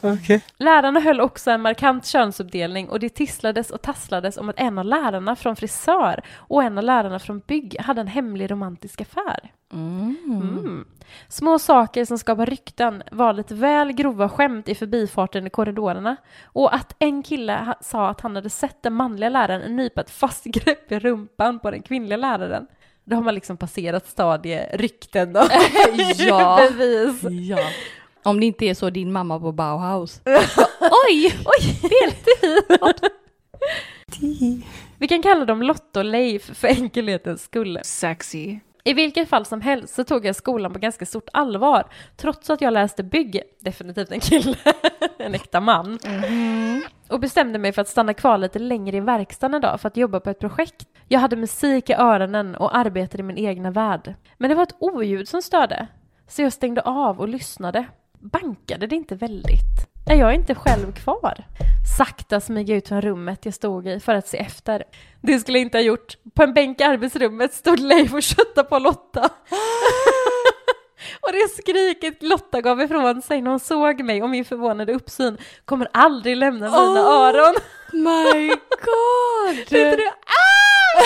[0.02, 0.39] Okay.
[0.58, 4.86] Lärarna höll också en markant könsuppdelning och det tisslades och tasslades om att en av
[4.86, 9.52] lärarna från frisör och en av lärarna från bygg hade en hemlig romantisk affär.
[9.74, 10.86] Mm.
[11.28, 16.76] Små saker som skapar rykten var lite väl grova skämt i förbifarten i korridorerna och
[16.76, 20.91] att en kille sa att han hade sett den manliga läraren nypa ett fast grepp
[20.91, 22.67] i rumpan på den kvinnliga läraren.
[23.04, 25.40] Då har man liksom passerat stadie rykten då.
[26.18, 26.68] Ja.
[26.78, 27.24] Bevis.
[27.50, 27.60] ja.
[28.24, 30.22] Om det inte är så din mamma på Bauhaus.
[31.10, 31.34] Oj!
[31.46, 33.12] Oj, deltid!
[34.98, 37.80] Vi kan kalla dem Lotta och Leif för enkelhetens skull.
[37.84, 38.60] Sexy.
[38.84, 41.88] I vilket fall som helst så tog jag skolan på ganska stort allvar,
[42.18, 44.58] trots att jag läste bygg, definitivt en kille,
[45.18, 46.00] en äkta man,
[47.08, 49.98] och bestämde mig för att stanna kvar lite längre i verkstaden en dag för att
[49.98, 50.88] jobba på ett projekt.
[51.12, 54.13] Jag hade musik i öronen och arbetade i min egna värld.
[54.38, 55.88] Men det var ett oljud som störde,
[56.28, 57.86] så jag stängde av och lyssnade.
[58.19, 59.88] Bankade det inte väldigt?
[60.10, 61.43] Är jag inte själv kvar?
[61.97, 64.84] Sakta smyga ut från rummet jag stod i för att se efter.
[65.21, 66.17] Det skulle jag inte ha gjort.
[66.34, 69.30] På en bänk i arbetsrummet stod Leif och köttade på Lotta.
[71.22, 75.38] och det skriket Lotta gav ifrån sig när hon såg mig och min förvånade uppsyn
[75.66, 77.28] kommer aldrig lämna mina Åh!
[77.28, 77.56] öron.
[77.94, 78.48] My
[78.86, 79.56] god!
[79.56, 81.02] Tänkte du, ah!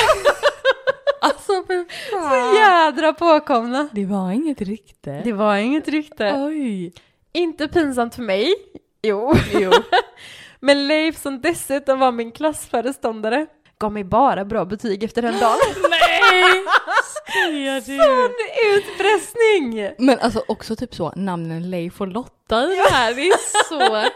[1.21, 2.55] Alltså för Så fan.
[2.55, 3.87] jädra påkomna.
[3.91, 5.21] Det var inget rykte.
[5.23, 6.33] Det var inget rykte.
[6.37, 6.93] Oj.
[7.33, 8.53] Inte pinsamt för mig.
[9.01, 9.33] Jo.
[9.53, 9.71] Jo.
[10.59, 13.47] Men Leif som dessutom var min klassföreståndare
[13.85, 15.57] gav mig bara bra betyg efter den dagen.
[15.89, 16.63] Nej!
[17.81, 18.31] Sån
[18.75, 19.95] utpressning!
[19.97, 24.09] Men alltså också typ så namnen Leif och Lotta i det här, det är så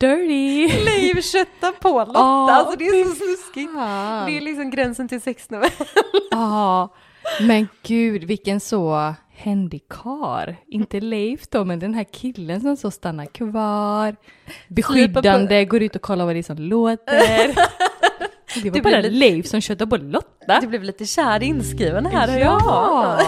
[0.00, 0.84] dirty.
[0.84, 3.72] Leif köttar på Lotta, Ja, alltså det är så snuskigt.
[3.74, 4.26] Fan.
[4.26, 5.70] Det är liksom gränsen till sexnovell.
[6.30, 6.94] Ja,
[7.40, 10.56] men gud vilken så händig kar.
[10.66, 14.16] Inte Leif då, men den här killen som så stannar kvar.
[14.68, 17.54] Beskyddande, går ut och kollar vad det är som låter.
[18.62, 20.60] Det var Du bara lite- Leif som köttade på Lotta.
[20.60, 22.38] Du blev lite kär inskriven här.
[22.38, 23.18] Ja!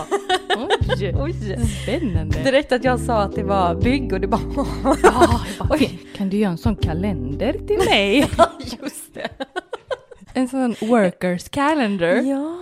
[0.59, 1.35] Oj, Oj.
[1.83, 2.43] spännande.
[2.43, 4.41] Direkt att jag sa att det var bygg och det bara
[5.03, 5.79] Ja, bara,
[6.17, 8.19] kan du göra en sån kalender till mig?
[8.83, 9.29] just det.
[10.35, 12.07] En sån workers calendar.
[12.15, 12.59] Ja.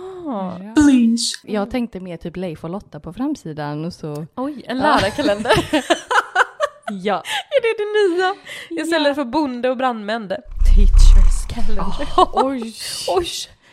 [0.75, 1.37] Please.
[1.43, 4.25] Jag tänkte mer typ Leif och Lotta på framsidan och så.
[4.35, 5.51] Oj, en lärarkalender.
[7.03, 7.15] Ja.
[7.49, 8.33] är det det nya?
[8.85, 10.31] Istället för bonde och brandmän.
[11.65, 12.29] Teachers calendar.
[12.33, 12.73] Oj.
[13.07, 13.27] Oj,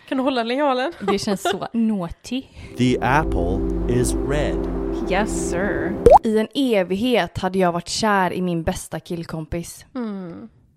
[0.09, 0.93] kan du hålla linjalen?
[1.01, 2.43] Det känns så naughty.
[2.77, 4.59] The apple is red.
[5.11, 5.97] Yes, sir.
[6.25, 9.87] I en evighet hade jag varit kär i min bästa killkompis.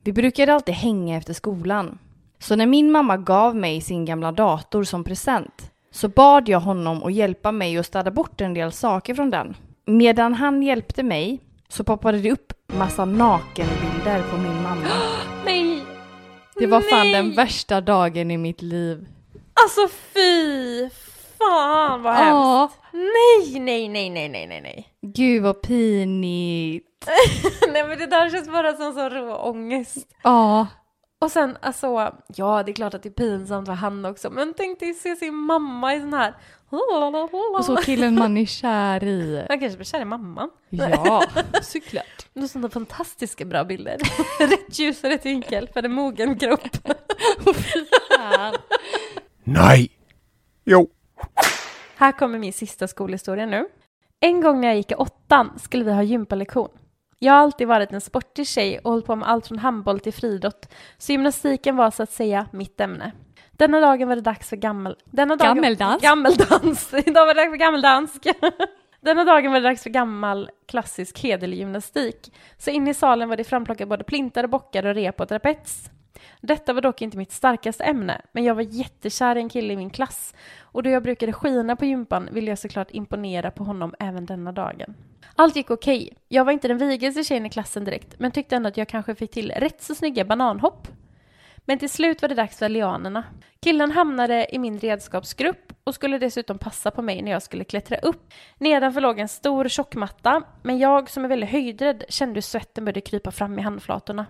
[0.04, 1.98] Vi brukade alltid hänga efter skolan.
[2.40, 7.04] Så när min mamma gav mig sin gamla dator som present så bad jag honom
[7.04, 9.56] att hjälpa mig att städa bort en del saker från den.
[9.86, 11.40] Medan han hjälpte mig
[11.70, 14.88] så poppade det upp massa nakenbilder på min mamma.
[15.46, 15.67] Nej.
[16.60, 17.14] Det var fan Nej.
[17.14, 19.08] den värsta dagen i mitt liv.
[19.64, 20.90] Alltså fy
[21.38, 22.30] fan vad hemskt.
[22.32, 24.88] Ja, Nej, nej, nej, nej, nej, nej, nej.
[25.14, 26.86] gud vad pinigt.
[27.74, 30.08] nej men det där känns bara som så rå ångest.
[30.24, 30.68] Ja,
[31.20, 34.54] Och sen alltså, ja det är klart att det är pinsamt för han också, men
[34.58, 36.34] tänk dig se sin mamma i sån här...
[37.58, 39.46] Och så killen man är kär i.
[39.50, 40.50] Han kanske blir kär i mamman.
[40.70, 41.24] Ja,
[41.62, 42.28] såklart.
[42.34, 43.98] Det är sådana fantastiska bra bilder.
[44.40, 46.62] rätt ljus och rätt vinkel för en mogen kropp.
[49.44, 49.90] Nej.
[50.66, 50.90] Jo.
[51.96, 53.68] Här kommer min sista skolhistoria nu.
[54.20, 56.70] En gång när jag gick i åttan skulle vi ha gympalektion.
[57.20, 60.14] Jag har alltid varit en sportig tjej och hållit på med allt från handboll till
[60.14, 63.12] friidrott, så gymnastiken var så att säga mitt ämne.
[63.52, 64.96] Denna dagen var det dags för gammel...
[65.06, 65.56] Denna dagen...
[65.56, 66.02] Gammeldans?
[66.02, 66.94] Gammeldans!
[67.06, 68.28] Idag var det dags för gammeldansk.
[69.02, 72.34] Denna dagen var det dags för gammal klassisk hederlig gymnastik.
[72.58, 75.90] Så inne i salen var det framplockat både plintar, bockar och rep och trapets.
[76.42, 79.78] Detta var dock inte mitt starkaste ämne, men jag var jättekär i en kille i
[79.78, 83.96] min klass och då jag brukade skina på gympan ville jag såklart imponera på honom
[84.00, 84.96] även denna dagen.
[85.36, 86.18] Allt gick okej.
[86.28, 89.16] Jag var inte den vigaste tjejen i klassen direkt, men tyckte ändå att jag kanske
[89.16, 90.88] fick till rätt så snygga bananhopp.
[91.66, 93.24] Men till slut var det dags för lianerna.
[93.60, 97.98] Killen hamnade i min redskapsgrupp och skulle dessutom passa på mig när jag skulle klättra
[97.98, 98.34] upp.
[98.58, 103.02] Nedanför låg en stor tjockmatta, men jag som är väldigt höjdrädd kände hur svetten började
[103.02, 104.26] krypa fram i handflatorna.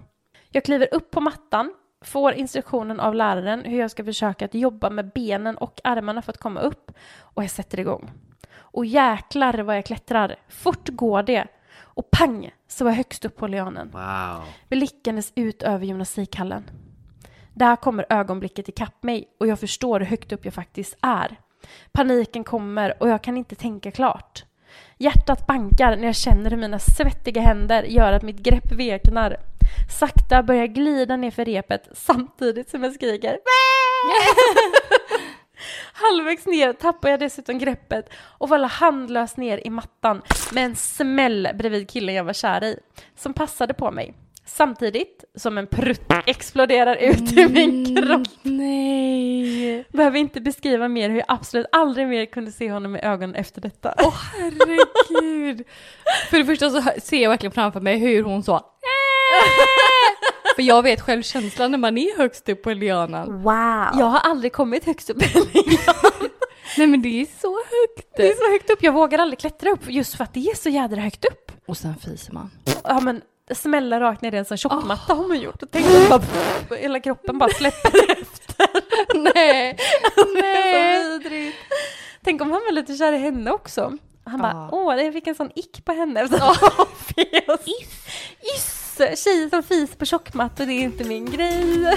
[0.50, 4.90] Jag kliver upp på mattan, får instruktionen av läraren hur jag ska försöka att jobba
[4.90, 8.12] med benen och armarna för att komma upp och jag sätter igång.
[8.56, 10.36] Och jäklar vad jag klättrar.
[10.50, 11.48] Fort går det.
[11.80, 13.90] Och pang så var jag högst upp på lianen.
[13.92, 14.44] Wow.
[14.70, 16.64] Blickandes ut över gymnastikhallen.
[17.54, 21.40] Där kommer ögonblicket ikapp mig och jag förstår hur högt upp jag faktiskt är.
[21.92, 24.46] Paniken kommer och jag kan inte tänka klart.
[24.98, 29.38] Hjärtat bankar när jag känner hur mina svettiga händer gör att mitt grepp veknar.
[30.00, 33.38] Sakta börjar glida ner för repet samtidigt som jag skriker
[35.94, 41.48] Halvvägs ner tappar jag dessutom greppet och faller handlöst ner i mattan med en smäll
[41.54, 42.80] bredvid killen jag var kär i,
[43.16, 44.14] som passade på mig.
[44.46, 48.28] Samtidigt som en prutt exploderar ut ur min kropp.
[48.42, 49.86] Nej.
[49.92, 53.62] Behöver inte beskriva mer hur jag absolut aldrig mer kunde se honom i ögonen efter
[53.62, 53.94] detta.
[53.98, 55.64] Åh herregud.
[56.30, 58.62] För det första så ser jag verkligen framför mig hur hon så
[60.56, 63.44] För jag vet själv känslan när man är högst upp på lianan.
[63.44, 64.00] Wow!
[64.00, 65.96] Jag har aldrig kommit högst upp i en lian.
[66.78, 68.08] Nej men det är så högt.
[68.18, 70.56] Det är så högt upp, jag vågar aldrig klättra upp just för att det är
[70.56, 71.52] så jädra högt upp.
[71.68, 72.52] Och sen fiser man.
[72.84, 73.22] Ja men
[73.56, 75.64] smälla rakt ner i en sån tjockmatta har man gjort.
[75.64, 76.22] Och tänk att bara,
[76.78, 78.68] hela kroppen bara släpper efter.
[79.16, 79.78] Nej.
[80.36, 81.58] Det är så vidrigt.
[82.24, 83.94] Tänk om han var lite kär i henne också.
[84.26, 84.70] Han bara, Ja.
[84.72, 86.22] åh, jag fick en sån ick på henne.
[86.22, 87.68] efter att
[88.98, 91.94] Tjejer som fis på tjockmattor, det är inte min grej.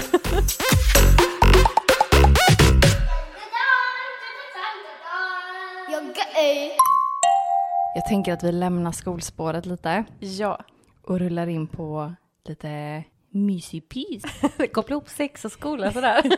[7.95, 10.59] Jag tänker att vi lämnar skolspåret lite Ja,
[11.01, 12.13] och rullar in på
[12.47, 14.23] lite mysig pys.
[14.73, 16.23] koppla ihop sex och skola sådär.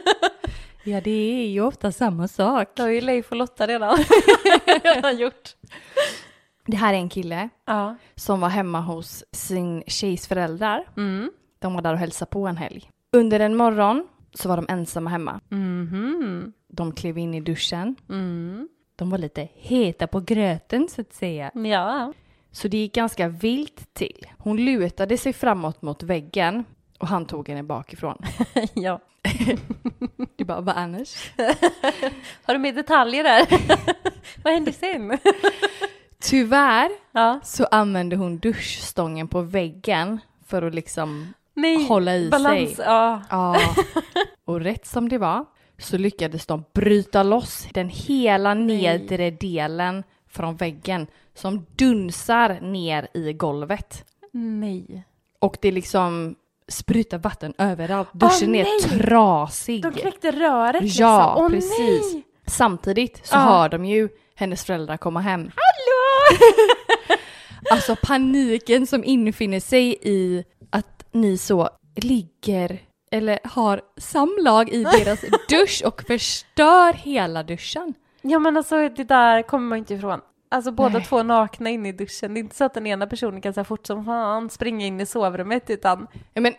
[0.86, 2.68] Ja det är ju ofta samma sak.
[2.76, 3.98] Det har ju Leif och Lotta redan,
[4.84, 5.56] redan gjort.
[6.66, 7.96] Det här är en kille Ja.
[8.16, 10.84] som var hemma hos sin tjejs föräldrar.
[10.98, 11.32] Mm.
[11.60, 12.90] De var där och hälsade på en helg.
[13.12, 15.40] Under en morgon så var de ensamma hemma.
[15.50, 16.54] Mhm.
[16.68, 17.96] De klev in i duschen.
[18.10, 18.70] Mm.
[18.96, 21.52] De var lite heta på gröten så att säga.
[21.54, 22.14] Ja.
[22.52, 24.26] Så det gick ganska vilt till.
[24.38, 26.66] Hon lutade sig framåt mot väggen
[27.00, 28.18] och han tog henne bakifrån.
[28.74, 29.00] ja.
[30.36, 31.32] Du bara, vad annars?
[32.44, 33.48] Har du mer detaljer där?
[34.44, 35.18] Vad hände sen?
[36.24, 37.40] Tyvärr Ja.
[37.44, 41.88] så använde hon duschstången på väggen för att liksom Nej.
[41.88, 42.76] hålla i Balans.
[42.76, 42.86] sig.
[42.86, 43.22] Ja.
[43.30, 43.58] Ja.
[44.46, 45.46] Och rätt som det var
[45.78, 53.34] så lyckades de bryta loss den hela nedre delen från väggen som dunsar ner i
[53.34, 54.06] golvet.
[54.32, 55.04] Nej.
[55.40, 56.36] Och det liksom
[56.68, 58.10] sprutar vatten överallt.
[58.14, 59.00] Duschen Åh, är nej!
[59.00, 59.84] trasig.
[59.84, 61.44] De knäckte röret Ja, liksom.
[61.46, 62.14] Åh, precis.
[62.14, 62.24] Nej.
[62.48, 63.40] Samtidigt så Ja.
[63.40, 65.40] hör de ju hennes föräldrar komma hem.
[65.42, 66.03] Hallå!
[67.72, 72.80] Alltså paniken som infinner sig i att ni så ligger
[73.12, 77.94] eller har samlag i deras dusch och förstör hela duschen.
[78.22, 80.20] ja men alltså det där kommer man inte ifrån.
[80.54, 81.06] Alltså båda Nej.
[81.06, 82.34] två nakna inne i duschen.
[82.34, 85.02] Det är inte så att den ena personen kan så fort som fan springa in
[85.02, 86.08] i sovrummet utan...
[86.34, 86.54] Ja, men,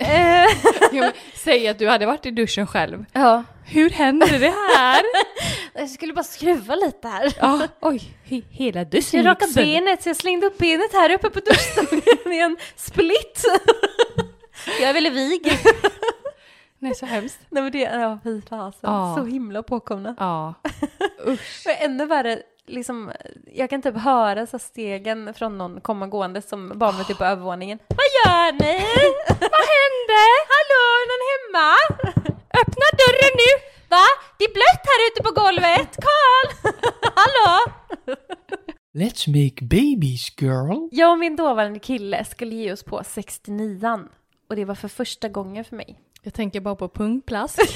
[0.92, 3.04] ja, men, säg att du hade varit i duschen själv.
[3.12, 3.44] Ja.
[3.64, 5.02] Hur händer det här?
[5.74, 7.33] Jag skulle bara skruva lite här.
[7.40, 11.30] Ja, oj, he hela duschen Jag rakade benet så jag slängde upp benet här uppe
[11.30, 13.44] på duschstolen i en split.
[14.80, 15.59] Jag är väldigt vig.
[16.78, 17.38] Nej, så hemskt.
[17.48, 18.80] Nej men det, ja fy fasen.
[18.83, 19.14] Ja.
[19.18, 20.14] Så himla påkomna.
[20.18, 20.54] Ja.
[21.26, 21.66] Usch.
[21.66, 23.12] Och ännu värre, liksom,
[23.53, 27.24] jag kan typ höra så stegen från någon komma gående som barn var typ på
[27.24, 27.79] övervåningen.
[27.88, 28.85] Vad gör ni?
[29.29, 30.22] Vad hände?
[30.55, 31.68] Hallå, är någon hemma?
[32.61, 33.50] Öppna dörren nu!
[33.88, 34.07] Va?
[34.38, 35.96] Det är blött här ute på golvet!
[35.96, 36.72] Karl!
[37.14, 37.72] Hallå!
[38.94, 40.88] Let's make babies girl!
[40.90, 44.09] Jag och min dåvarande kille skulle ge oss på 69an
[44.48, 46.00] och det var för första gången för mig.
[46.22, 47.61] Jag tänker bara på pungplask.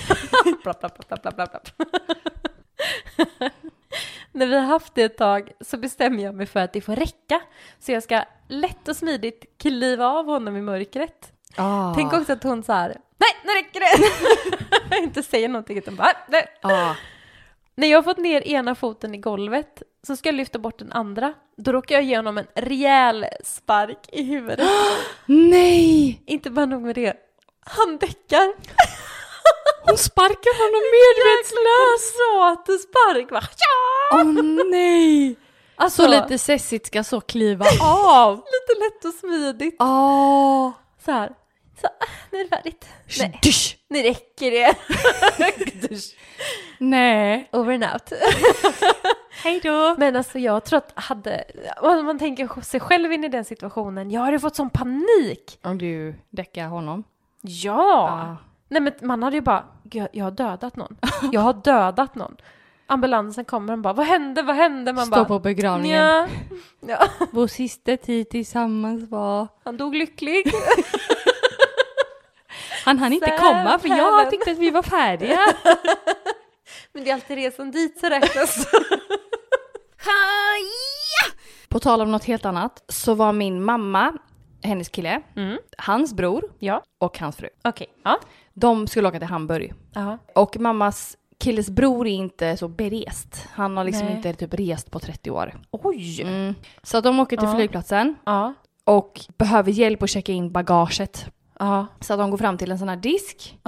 [4.32, 6.96] När vi har haft det ett tag så bestämmer jag mig för att det får
[6.96, 7.40] räcka.
[7.78, 11.32] Så jag ska lätt och smidigt kliva av honom i mörkret.
[11.56, 11.94] Ah.
[11.94, 12.88] Tänk också att hon så här,
[13.18, 13.80] nej nu räcker
[14.90, 14.98] det!
[15.02, 16.46] inte säger någonting utan bara, nej.
[16.62, 16.94] Ah.
[17.74, 20.92] När jag har fått ner ena foten i golvet så ska jag lyfta bort den
[20.92, 21.34] andra.
[21.56, 24.68] Då råkar jag ge honom en rejäl spark i huvudet.
[25.26, 26.22] Nej!
[26.26, 27.16] Inte bara nog med det,
[27.60, 28.54] han däckar.
[29.88, 32.04] Hon sparkar honom medvetslös!
[32.18, 33.40] Karatespark va?
[33.58, 34.18] Ja!
[34.20, 35.36] Åh nej!
[35.76, 38.36] Alltså, Så lite sessigt ska så kliva av.
[38.36, 39.76] lite lätt och smidigt.
[39.80, 40.70] Åh!
[41.04, 41.32] Så här.
[41.80, 42.86] Så, ah, nu är det färdigt.
[43.18, 43.76] Nej, Dusch.
[43.88, 44.74] nu räcker det.
[46.78, 47.48] Nej.
[47.52, 48.12] Over and out.
[49.42, 49.94] Hej då.
[49.98, 51.44] Men alltså jag tror att hade,
[51.82, 55.58] om man tänker sig själv in i den situationen, jag hade fått sån panik.
[55.64, 57.04] Om du däckar honom.
[57.42, 58.36] Ja!
[58.68, 60.96] Nej men man hade ju bara, "Gud, jag, har dödat någon.
[61.32, 62.36] Jag har dödat någon.
[62.86, 64.92] Ambulansen kommer och bara, vad hände, vad hände?
[64.92, 66.04] Man Stå bara, på begravningen.
[66.04, 66.26] ja.
[66.80, 67.08] ja.
[67.30, 69.48] Vår sista tid tillsammans var...
[69.64, 70.44] Han dog lycklig.
[72.84, 75.38] Han hann inte komma för jag tyckte att vi var färdiga.
[76.92, 78.66] Men det är alltid resan dit som räknas.
[81.68, 84.12] På tal om något helt annat så var min mamma,
[84.62, 85.58] hennes kille, Mm.
[85.78, 87.48] hans bror Ja, och hans fru.
[87.64, 87.86] okej.
[88.04, 88.18] Ja.
[88.60, 89.74] De skulle åka till Hamburg.
[89.94, 90.18] Ja.
[90.34, 93.48] Och mammas killes bror är inte så berest.
[93.52, 94.16] Han har liksom Nej.
[94.16, 95.54] inte typ rest på 30 år.
[95.70, 96.22] Oj!
[96.22, 96.54] Mm.
[96.82, 97.54] Så att de åker till Ja.
[97.56, 98.54] flygplatsen Ja.
[98.84, 101.26] och behöver hjälp att checka in bagaget.
[101.58, 101.86] Ja.
[102.00, 103.58] Så att de går fram till en sån här disk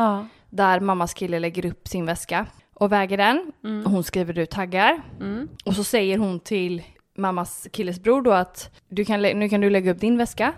[0.51, 3.53] där mammas kille lägger upp sin väska och väger den.
[3.85, 5.49] Hon skriver ut taggar Mm.
[5.65, 6.83] och så säger hon till
[7.17, 10.53] mammas killes bror då att du kan, nu kan du lägga upp din väska.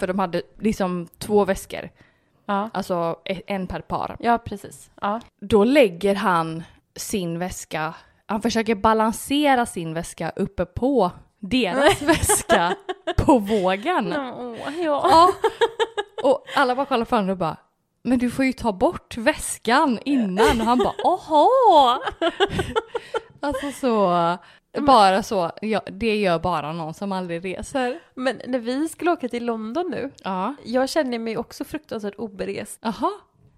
[0.00, 1.90] För de hade liksom två väskor,
[2.46, 2.70] Ja.
[2.72, 4.16] alltså e- en per par.
[4.20, 4.90] ja, precis.
[5.00, 5.20] Ja.
[5.40, 6.62] Då lägger han
[6.96, 7.94] sin väska,
[8.26, 12.76] han försöker balansera sin väska uppe på deras väska
[13.16, 14.14] på vågen.
[14.16, 15.06] Åh, ja.
[15.10, 15.32] Ja.
[16.22, 17.56] Och alla bara kollar på honom och bara
[18.06, 22.02] men du får ju ta bort väskan innan och han bara aha.
[23.40, 24.08] Alltså så,
[24.80, 28.00] bara så, ja, det gör bara någon som aldrig reser.
[28.14, 30.54] Men när vi skulle åka till London nu, Ja.
[30.64, 32.78] jag känner mig också fruktansvärt oberest.
[32.82, 33.10] Jaha.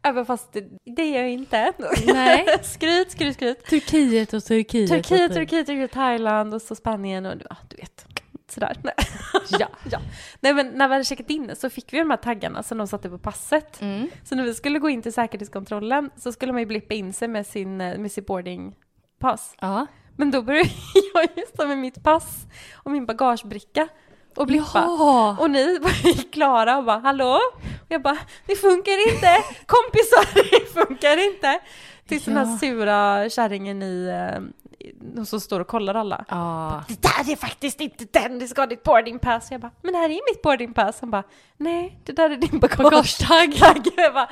[0.03, 0.65] Även fast det,
[0.97, 1.73] det är jag inte.
[2.07, 2.47] Nej.
[2.63, 3.65] skryt, skryt, skryt.
[3.67, 4.91] Turkiet och Turkiet.
[4.91, 8.07] Turkiet, Turkiet, Turkiet, Thailand och så Spanien och ja, du vet.
[8.49, 8.77] Sådär.
[8.83, 8.95] Nej.
[9.59, 9.69] Ja.
[9.91, 9.99] ja.
[10.41, 12.87] Nej men när vi hade checkat in så fick vi de här taggarna som de
[12.87, 13.81] satte på passet.
[13.83, 14.09] Mm.
[14.25, 17.29] Så när vi skulle gå in till säkerhetskontrollen så skulle man ju blippa in sig
[17.29, 19.55] med sin, eh, med sitt boardingpass.
[19.61, 19.87] Ja.
[20.17, 20.71] Men då började
[21.15, 23.89] jag stå med mitt pass och min bagagebricka
[24.37, 24.67] och blippa.
[24.75, 25.37] Jaha.
[25.41, 27.33] Och ni var klara och bara hallå?
[27.81, 31.61] Och jag bara det funkar inte, kompisar det funkar inte.
[32.09, 32.59] Tills den här Ja.
[32.59, 36.25] sura kärringen i, eh, i- som står och kollar alla.
[36.29, 36.85] Ja.
[36.89, 39.51] Det där är faktiskt inte den, du ska ha ditt boardingpass.
[39.51, 41.01] Jag bara, men det här är mitt boardingpass.
[41.01, 41.23] Han bara,
[41.57, 43.55] nej, det där är din bagagetagg.
[43.97, 44.29] Jag bara,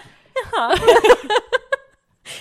[0.52, 0.76] jaha.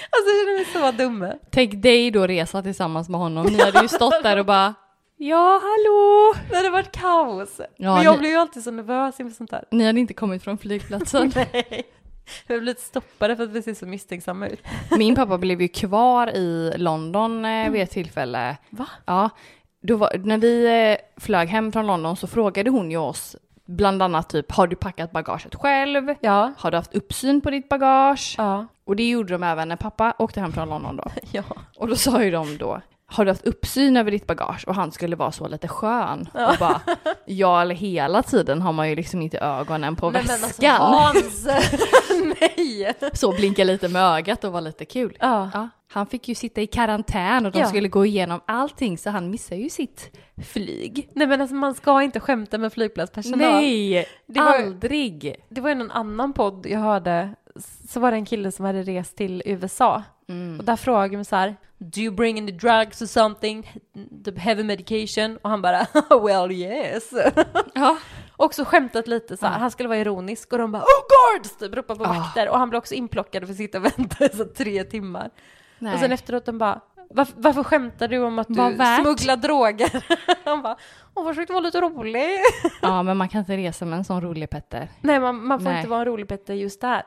[0.10, 1.28] Alltså jag känner mig så dum.
[1.52, 3.46] Tänk dig då resa tillsammans med honom.
[3.46, 4.74] Ni hade ju stått där och bara
[5.18, 6.34] Ja, hallå!
[6.50, 7.62] Det hade varit kaos.
[7.78, 9.64] Ja, men jag ni- blir ju alltid så nervös inför sånt där.
[9.72, 11.32] Ni hade inte kommit från flygplatsen.
[11.36, 11.84] Nej.
[12.48, 14.60] Vi har blivit stoppade för att vi ser så misstänksamma ut.
[14.98, 18.58] Min pappa blev ju kvar i London eh, vid ett tillfälle.
[18.70, 18.86] Va?
[19.06, 19.30] Ja.
[19.82, 24.30] Var, när vi eh, flög hem från London så frågade hon ju oss bland annat
[24.30, 26.16] typ, har du packat bagaget själv?
[26.22, 26.54] Ja.
[26.58, 28.36] Har du haft uppsyn på ditt bagage?
[28.38, 28.68] Ja.
[28.86, 31.04] Och det gjorde de även när pappa åkte hem från London då.
[31.32, 31.44] Ja.
[31.78, 32.82] Och då sa ju de då,
[33.14, 34.64] har du haft uppsyn över ditt bagage?
[34.68, 36.28] Och han skulle vara så lite skön.
[36.34, 36.82] Och bara,
[37.26, 40.76] ja eller hela tiden har man ju liksom inte ögonen på Men, men väskan.
[40.82, 41.72] alltså Hans!
[42.40, 42.94] Nej!
[43.14, 45.18] Så blinka lite med ögat och vara lite kul.
[45.20, 45.50] Ja.
[45.54, 47.66] Ja, han fick ju sitta i karantän och de Ja.
[47.68, 51.10] skulle gå igenom allting så han missar ju sitt flyg.
[51.16, 53.40] Nej men alltså man ska inte skämta med flygplatspersonal.
[53.40, 55.36] Nej, Det var- aldrig.
[55.50, 57.36] Det var ju någon annan podd jag hörde,
[57.90, 60.04] så var det en kille som hade rest till USA.
[60.34, 60.60] Mm.
[60.60, 63.72] Och där frågade de så här, Do you bring any drugs or something?
[64.26, 65.38] The heavy medication?
[65.42, 65.88] Och han bara,
[66.24, 67.12] well yes.
[67.74, 67.98] Ja.
[68.38, 69.60] Också skämtat lite så här, Ja.
[69.60, 71.04] han skulle vara ironisk och de bara, oh
[71.38, 71.58] guards!
[71.58, 72.10] Typ ropar på Ja.
[72.10, 72.50] vakter.
[72.50, 75.30] Och han blev också inplockad för att sitta och vänta i så tre timmar.
[75.80, 75.94] Nej.
[75.94, 78.54] Och sen efteråt de bara, varför, varför skämtar du om att du
[79.04, 80.06] smugglar droger?
[80.46, 80.76] han bara,
[81.14, 82.30] åh försökte vara lite rolig.
[82.82, 84.90] Ja, men man kan inte resa med en sån rolig Petter.
[85.02, 85.78] Nej man, man får Nej.
[85.78, 87.04] inte vara en rolig Petter just där.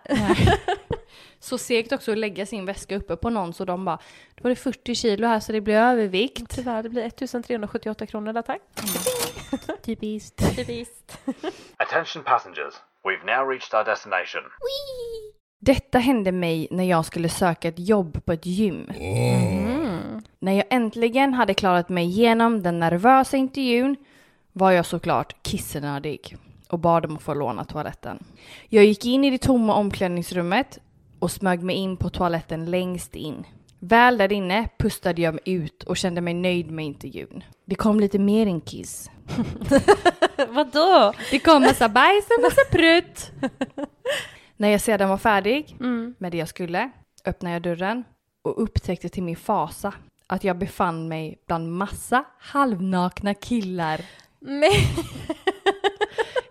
[1.38, 3.98] Så segt också att lägga sin väska uppe på någon så de bara,
[4.34, 6.42] då var det 40 kilo här så det blir övervikt.
[6.48, 8.60] Tyvärr, det blir 1378 kronor där tack.
[9.82, 10.56] Typiskt.
[10.56, 11.18] Typiskt.
[11.76, 14.42] Attention passengers, we've now reached our destination.
[15.58, 18.90] Detta hände mig när jag skulle söka ett jobb på ett gym.
[20.38, 23.96] När jag äntligen hade klarat mig igenom den nervösa intervjun
[24.52, 26.36] var jag såklart kissnödig
[26.68, 28.24] och bad om att få låna toaletten.
[28.68, 30.78] Jag gick in i det tomma omklädningsrummet
[31.18, 33.44] och smög mig in på toaletten längst in.
[33.78, 37.44] Väl där inne pustade jag mig ut och kände mig nöjd med intervjun.
[37.64, 39.10] Det kom lite mer än kiss.
[40.48, 41.12] Vadå?
[41.30, 43.32] Det kom massa bajs och massa prutt.
[44.56, 45.76] När jag sedan var färdig
[46.18, 46.90] med det jag skulle
[47.24, 48.04] öppnade jag dörren
[48.42, 49.92] och upptäckte till min fasa
[50.26, 54.00] att jag befann mig bland massa halvnakna killar.
[54.40, 54.86] Nej.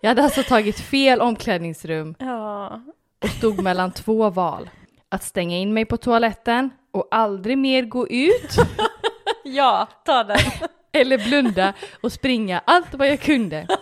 [0.02, 2.82] Jag hade alltså tagit fel omklädningsrum Ja.
[3.24, 4.70] Och stod mellan två val.
[5.10, 8.56] Att stänga in mig på toaletten och aldrig mer gå ut
[9.44, 10.38] Ja, ta den.
[10.92, 13.68] eller blunda och springa allt vad jag kunde.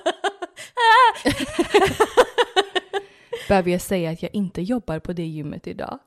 [3.48, 6.00] Behöver jag säga att jag inte jobbar på det gymmet idag?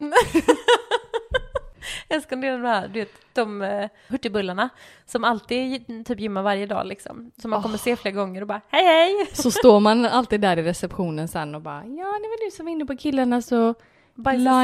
[2.09, 4.69] Jag älskar de här, du vet, de uh, hurtigbullarna
[5.07, 7.31] som alltid typ gymmar varje dag liksom.
[7.43, 9.29] Som man kommer se flera gånger och bara hej hej!
[9.33, 12.67] Så står man alltid där i receptionen sen och bara ja det var du som
[12.67, 13.75] var inne på killarna så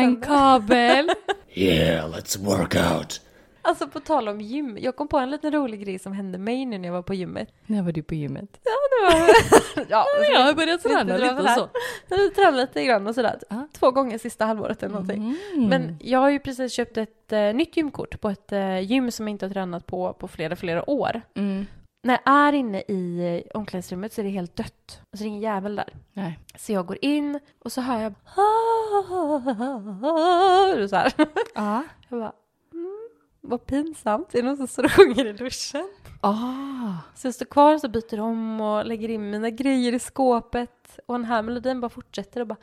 [0.05, 0.27] sönder.
[0.27, 1.11] kabel.
[1.55, 3.20] Yeah, let's work out.
[3.63, 6.67] Alltså på tal om gym, jag kom på en liten rolig grej som hände mig
[6.67, 7.55] nu när jag var på gymmet.
[7.67, 8.61] När var du på gymmet?
[8.65, 9.87] Ja, det var...
[9.91, 11.69] ja, Jag har börjat träna Lite lite och så.
[12.09, 13.39] Jag har tränat lite grann och sådär.
[13.73, 15.37] Två gånger sista halvåret eller någonting.
[15.55, 15.69] Mm.
[15.69, 19.27] Men jag har ju precis köpt ett eh, nytt gymkort på ett eh, gym som
[19.29, 21.21] jag inte har tränat på på flera, flera år.
[21.35, 21.67] Mm.
[22.05, 23.19] När jag är inne i
[23.53, 25.01] eh, omklädningsrummet så är det helt dött.
[25.13, 25.89] Alltså det är ingen jävel där.
[26.13, 26.39] Nej.
[26.57, 28.15] Så jag går in och så hör jag
[30.91, 31.13] så här.
[31.55, 31.83] Ja.
[32.09, 32.33] Jag bara,
[33.43, 34.28] vad pinsamt.
[34.32, 35.88] Det är någon som står och sjunger i duschen.
[36.20, 36.95] Ah.
[37.14, 40.99] Så jag står kvar och så byter om och lägger in mina grejer i skåpet.
[41.07, 42.57] Och den här melodin bara fortsätter och bara...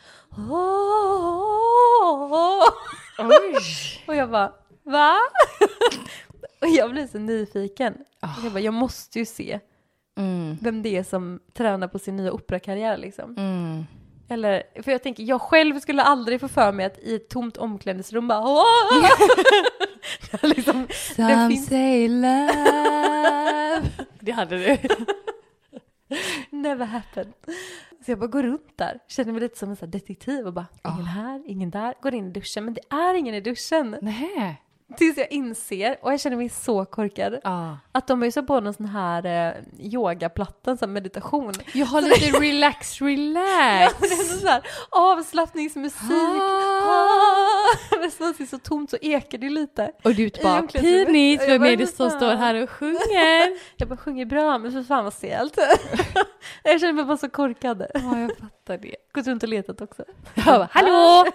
[4.07, 4.53] Och jag bara,
[4.83, 5.15] va?
[6.61, 7.95] och jag blir så nyfiken.
[8.19, 8.27] Ah.
[8.43, 9.59] Jag bara, jag måste ju se
[10.17, 10.57] Mm.
[10.61, 13.37] vem det är som tränar på sin nya operakarriär liksom.
[13.37, 13.83] Mm.
[14.29, 17.57] Eller, för jag tänker, jag själv skulle aldrig få för mig att i ett tomt
[17.57, 18.63] omklädningsrum bara Åh!
[20.41, 23.89] liksom, Some finns- say love.
[24.19, 24.77] det hade du.
[26.49, 27.33] never happened.
[28.05, 30.65] Så jag bara går runt där, känner mig lite som en sån detektiv och bara
[30.93, 33.97] ingen här, ingen där, går in i duschen, men det är ingen i duschen.
[34.01, 34.61] Nej.
[34.97, 37.71] Tills jag inser, och jag känner mig så korkad, Ah.
[37.91, 41.53] att de har ju så på någon sån här eh, yogaplatta, sån meditation.
[41.73, 43.95] Jag har lite relax, relax.
[43.99, 46.11] Det är så här avslappningsmusik.
[46.11, 46.89] Ah.
[46.89, 47.99] Ah.
[47.99, 49.91] Men det är så tomt så ekar det lite.
[50.03, 53.59] Och du bara, pinigt, Jag vem är det som "Vad står fan?" här och sjunger?
[53.77, 55.57] Jag bara sjunger bra, men för fan vad stelt.
[56.63, 57.85] jag känner mig bara så korkad.
[57.93, 58.95] Ja, jag fattar det.
[59.11, 60.03] Gått runt och letat också.
[60.35, 61.25] Jag bara, hallå,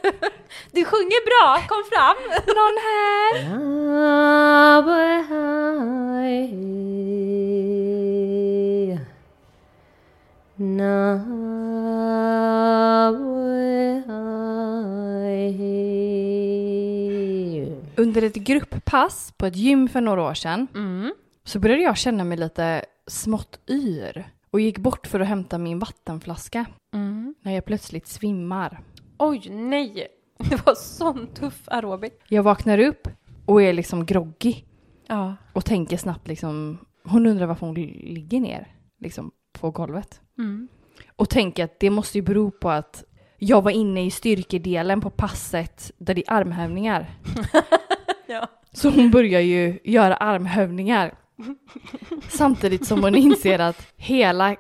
[0.72, 2.16] Du sjunger bra, kom fram!
[2.46, 3.54] någon här?
[17.96, 21.12] Under ett grupppass på ett gym för några år sedan Mm.
[21.44, 24.24] så började jag känna mig lite smått yr
[24.54, 27.34] och gick bort för att hämta min vattenflaska Mm.
[27.42, 28.80] när jag plötsligt svimmar.
[29.18, 30.08] Oj, nej!
[30.50, 32.12] Det var sån tuff aerobik.
[32.28, 33.08] Jag vaknar upp
[33.46, 34.54] och är liksom groggy
[35.06, 35.36] Ja.
[35.52, 38.68] och tänker snabbt liksom, hon undrar varför hon ligger ner
[39.00, 39.30] liksom
[39.60, 40.20] på golvet.
[40.38, 40.68] Mm.
[41.16, 43.04] Och tänker att det måste ju bero på att
[43.38, 47.06] jag var inne i styrkedelen på passet där det är armhävningar.
[48.26, 48.48] Ja.
[48.72, 51.14] Så hon börjar ju göra armhävningar.
[52.28, 54.56] Samtidigt som hon inser att hela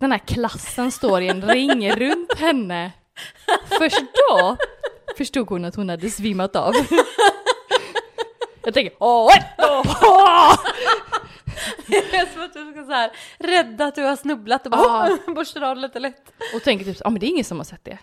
[0.00, 2.92] den här klassen står i en ring runt henne.
[3.78, 4.56] Först då
[5.16, 6.74] förstod hon att hon hade svimmat av.
[8.64, 9.30] Jag tänker åh,
[10.02, 10.54] åh,
[11.86, 15.18] Det är som att du ska så här, rädda att du har snubblat och bara
[15.26, 16.32] borstar av lite lätt.
[16.54, 17.98] och tänker typ ja men det är ingen som har sett det.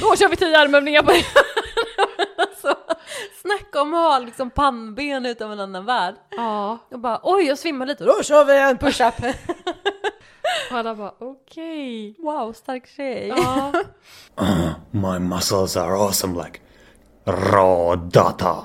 [0.00, 1.12] Då kör vi tio armhävningar på
[3.42, 6.14] snacka om att ha liksom pannben utav en annan värld.
[6.30, 9.14] Ja, Och bara oj jag svimmar lite, då kör vi en push-up.
[10.70, 12.16] och alla bara okej.
[12.18, 13.28] wow, stark tjej.
[13.36, 13.72] Ja.
[14.90, 16.60] My muscles are awesome like
[17.26, 18.56] raw data.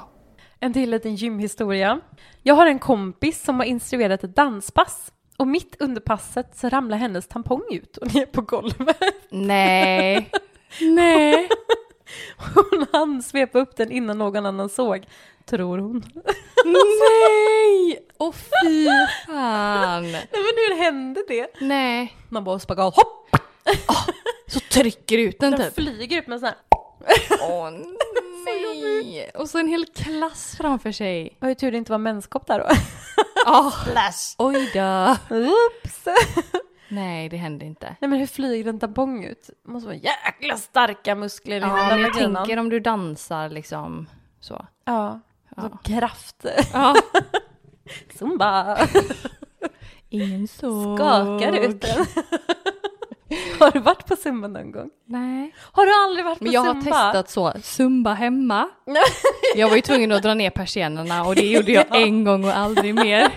[0.59, 1.99] En till liten gymhistoria.
[2.43, 5.11] Jag har en kompis som har instruerat ett danspass.
[5.37, 8.97] Och mitt under passet så ramlar hennes tampong ut och ner på golvet.
[9.29, 10.31] Nej.
[10.81, 11.49] Nej.
[12.37, 15.05] Hon hann svepa upp den innan någon annan såg,
[15.45, 16.03] tror hon.
[16.65, 17.99] Nej!
[18.17, 18.87] Åh fy
[19.25, 20.03] fan!
[20.11, 21.47] Nej men hur hände det?
[21.61, 22.17] Nej.
[22.29, 23.29] Man bara spagat, hopp!
[24.47, 25.75] Så trycker ut den Den typ.
[25.75, 26.57] flyger upp med sån här.
[27.41, 27.69] Åh
[28.45, 29.31] nej!
[29.35, 31.37] Och så en hel klass framför sig.
[31.39, 32.65] Vad tur det inte var menskopp där då.
[33.45, 33.71] Ah,
[34.37, 35.17] oj då.
[35.35, 36.03] Oops!
[36.89, 37.95] Nej, det hände inte.
[38.01, 39.49] Nej men hur flyger en tampong ut?
[39.65, 42.35] Det måste vara jäkla starka muskler i Ja, den men jag vaginan.
[42.45, 44.07] tänker om du dansar liksom
[44.39, 44.65] så.
[44.85, 45.19] Ja,
[45.55, 46.45] alltså kraft.
[46.73, 46.95] Ja.
[48.17, 48.77] Zumba!
[50.09, 50.95] Ingen så.
[50.97, 52.05] Skakar ut den.
[53.59, 54.89] har du varit på zumba någon gång?
[55.05, 55.53] Nej.
[55.59, 56.85] Har du aldrig varit på Men jag har zumba?
[57.11, 58.69] testat så, zumba hemma.
[59.55, 62.57] Jag var ju tvungen att dra ner persiennerna och det gjorde jag en gång och
[62.57, 63.31] aldrig mer.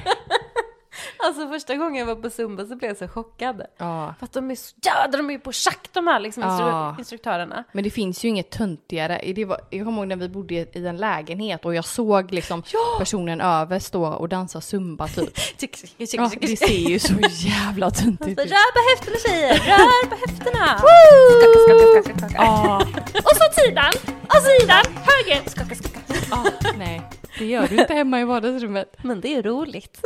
[1.16, 3.62] Alltså första gången jag var på zumba så blev jag så chockad.
[3.78, 4.14] Ja.
[4.18, 6.94] För att de är så jädra, de är ju på schack de här liksom Ja.
[6.98, 7.64] instruktörerna.
[7.72, 9.32] Men det finns ju inget töntigare.
[9.34, 12.62] Det var, jag kommer ihåg när vi bodde i en lägenhet och jag såg liksom
[12.98, 15.30] personen över stå och dansa zumba typ.
[16.12, 18.50] Ja, det ser ju så jävla töntigt ut.
[18.50, 20.78] rör på höfterna tjejer, rör på höfterna!
[20.78, 22.34] Skaka, skaka, skaka, skaka.
[22.44, 23.92] Ja, Och så sidan,
[24.22, 26.00] och sidan, höger, skaka, skaka.
[26.30, 26.44] ja,
[26.78, 27.02] nej.
[27.38, 28.96] Det gör du inte hemma i vardagsrummet.
[29.02, 30.00] Men det är roligt.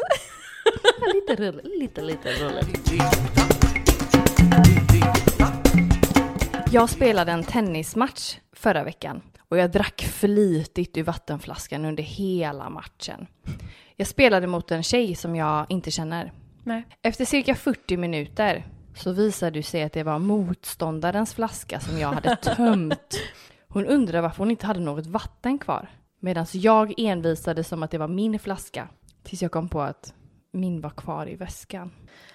[1.14, 2.92] Lite roligt, lite, lite roligt.
[6.72, 13.26] Jag spelade en tennismatch förra veckan och jag drack flitigt ur vattenflaskan under hela matchen.
[13.96, 16.32] Jag spelade mot en tjej som jag inte känner.
[16.62, 16.86] Nej.
[17.02, 22.08] Efter cirka 40 minuter så visade det sig att det var motståndarens flaska som jag
[22.08, 23.20] hade tömt.
[23.68, 25.90] Hon undrade varför hon inte hade något vatten kvar.
[26.20, 28.88] Medan jag envisade som att det var min flaska.
[29.22, 30.14] Tills jag kom på att
[30.54, 31.90] min var kvar i väskan.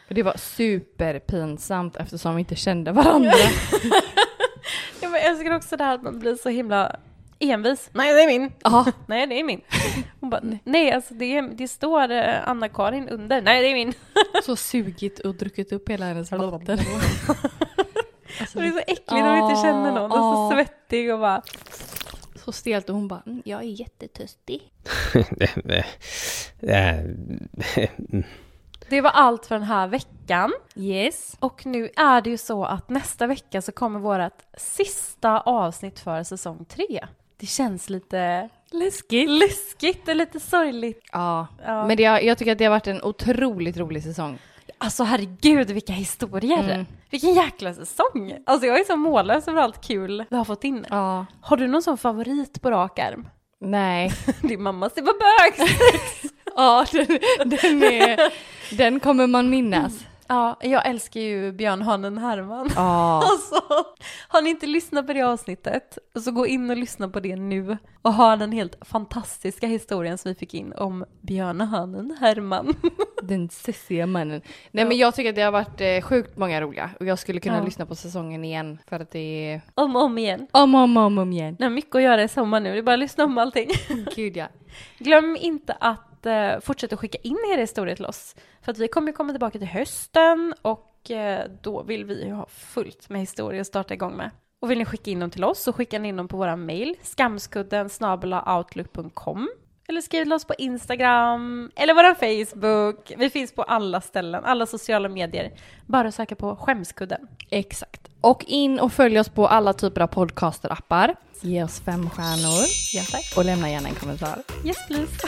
[0.08, 3.32] Och det var superpinsamt eftersom vi inte kände varandra.
[5.02, 6.96] Ja, men jag älskar också det här att man blir så himla
[7.40, 7.90] envis.
[7.94, 8.52] Nej, det är min.
[8.64, 9.62] Ja, Nej, det är min.
[10.20, 13.42] Hon bara, nej, alltså det, är, det står eh, Anna-Karin under.
[13.42, 13.94] Nej, det är min.
[14.46, 16.80] så sugit och druckit upp hela hennes vatten.
[18.40, 20.12] Alltså, Och det är så äckligt om man inte känner någon.
[20.12, 21.42] Och så svettig och bara,
[22.52, 24.62] så stelt och hon bara, "Mm, jag är jättetörstig.
[28.90, 30.54] det var allt för den här veckan.
[30.76, 31.36] Yes.
[31.40, 36.24] Och nu är det ju så att nästa vecka så kommer vårt sista avsnitt för
[36.24, 37.08] säsong tre.
[37.38, 39.30] Det känns lite Läskigt.
[39.30, 41.04] läskigt och lite sorgligt.
[41.12, 41.88] Ja, Ja.
[41.88, 44.40] men det, jag tycker att det har varit en otroligt rolig säsong.
[44.82, 46.74] Alltså herregud vilka historier!
[46.74, 46.86] Mm.
[47.10, 48.38] Vilken jäkla säsong!
[48.46, 50.86] Alltså jag är så mållös över allt kul vi har fått in.
[50.90, 51.26] Ja.
[51.42, 53.28] Har du någon sån favorit på rak arm?
[53.62, 54.12] Nej.
[54.42, 55.70] Din mamma ser på bög!
[56.56, 57.08] Ja, den,
[57.46, 58.20] den, är,
[58.78, 59.94] den kommer man minnas.
[60.30, 62.70] Ja, jag älskar ju björnhanen Herman.
[62.76, 63.24] Ja.
[63.32, 63.62] Alltså,
[64.28, 67.78] har ni inte lyssnat på det avsnittet så gå in och lyssna på det nu
[68.02, 72.74] och ha den helt fantastiska historien som vi fick in om björnhanen Herman.
[73.24, 74.42] Den sessiga mannen.
[74.72, 77.40] Nej men jag tycker att det har varit eh, sjukt många roliga och jag skulle
[77.40, 77.64] kunna Ja.
[77.66, 79.20] lyssna på säsongen igen för att det
[79.54, 80.48] är om och om igen.
[80.52, 81.58] om och om, om, om igen.
[81.60, 83.70] Har mycket att göra i sommar nu, det är bara att lyssna om allting.
[84.16, 84.48] Gud ja.
[84.98, 88.36] Glöm inte att eh, fortsätta skicka in era historier till oss.
[88.62, 92.32] För att vi kommer ju komma tillbaka till hösten och eh, då vill vi ju
[92.32, 94.32] ha fullt med historier att starta igång med.
[94.62, 96.56] Och vill ni skicka in dem till oss så skickar ni in dem på våra
[96.56, 97.90] mail, skamskudden
[98.58, 99.50] outlook.com
[99.90, 103.12] eller skriv till oss på Instagram eller vår Facebook.
[103.18, 105.52] Vi finns på alla ställen, alla sociala medier.
[105.86, 107.28] Bara söka på Skämskudden.
[107.50, 108.02] Exakt.
[108.22, 111.16] Och in och följ oss på alla typer av podcasterappar.
[111.42, 112.66] Ge oss fem stjärnor.
[112.94, 113.34] Ja, tack.
[113.38, 114.38] Och lämna gärna en kommentar.
[114.66, 115.28] Yes please.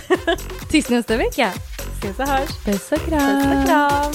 [0.70, 1.54] Tills nästa vecka.
[2.00, 2.66] Ses och hörs.
[2.66, 3.44] Puss och kram.
[3.44, 4.12] Puss och kram.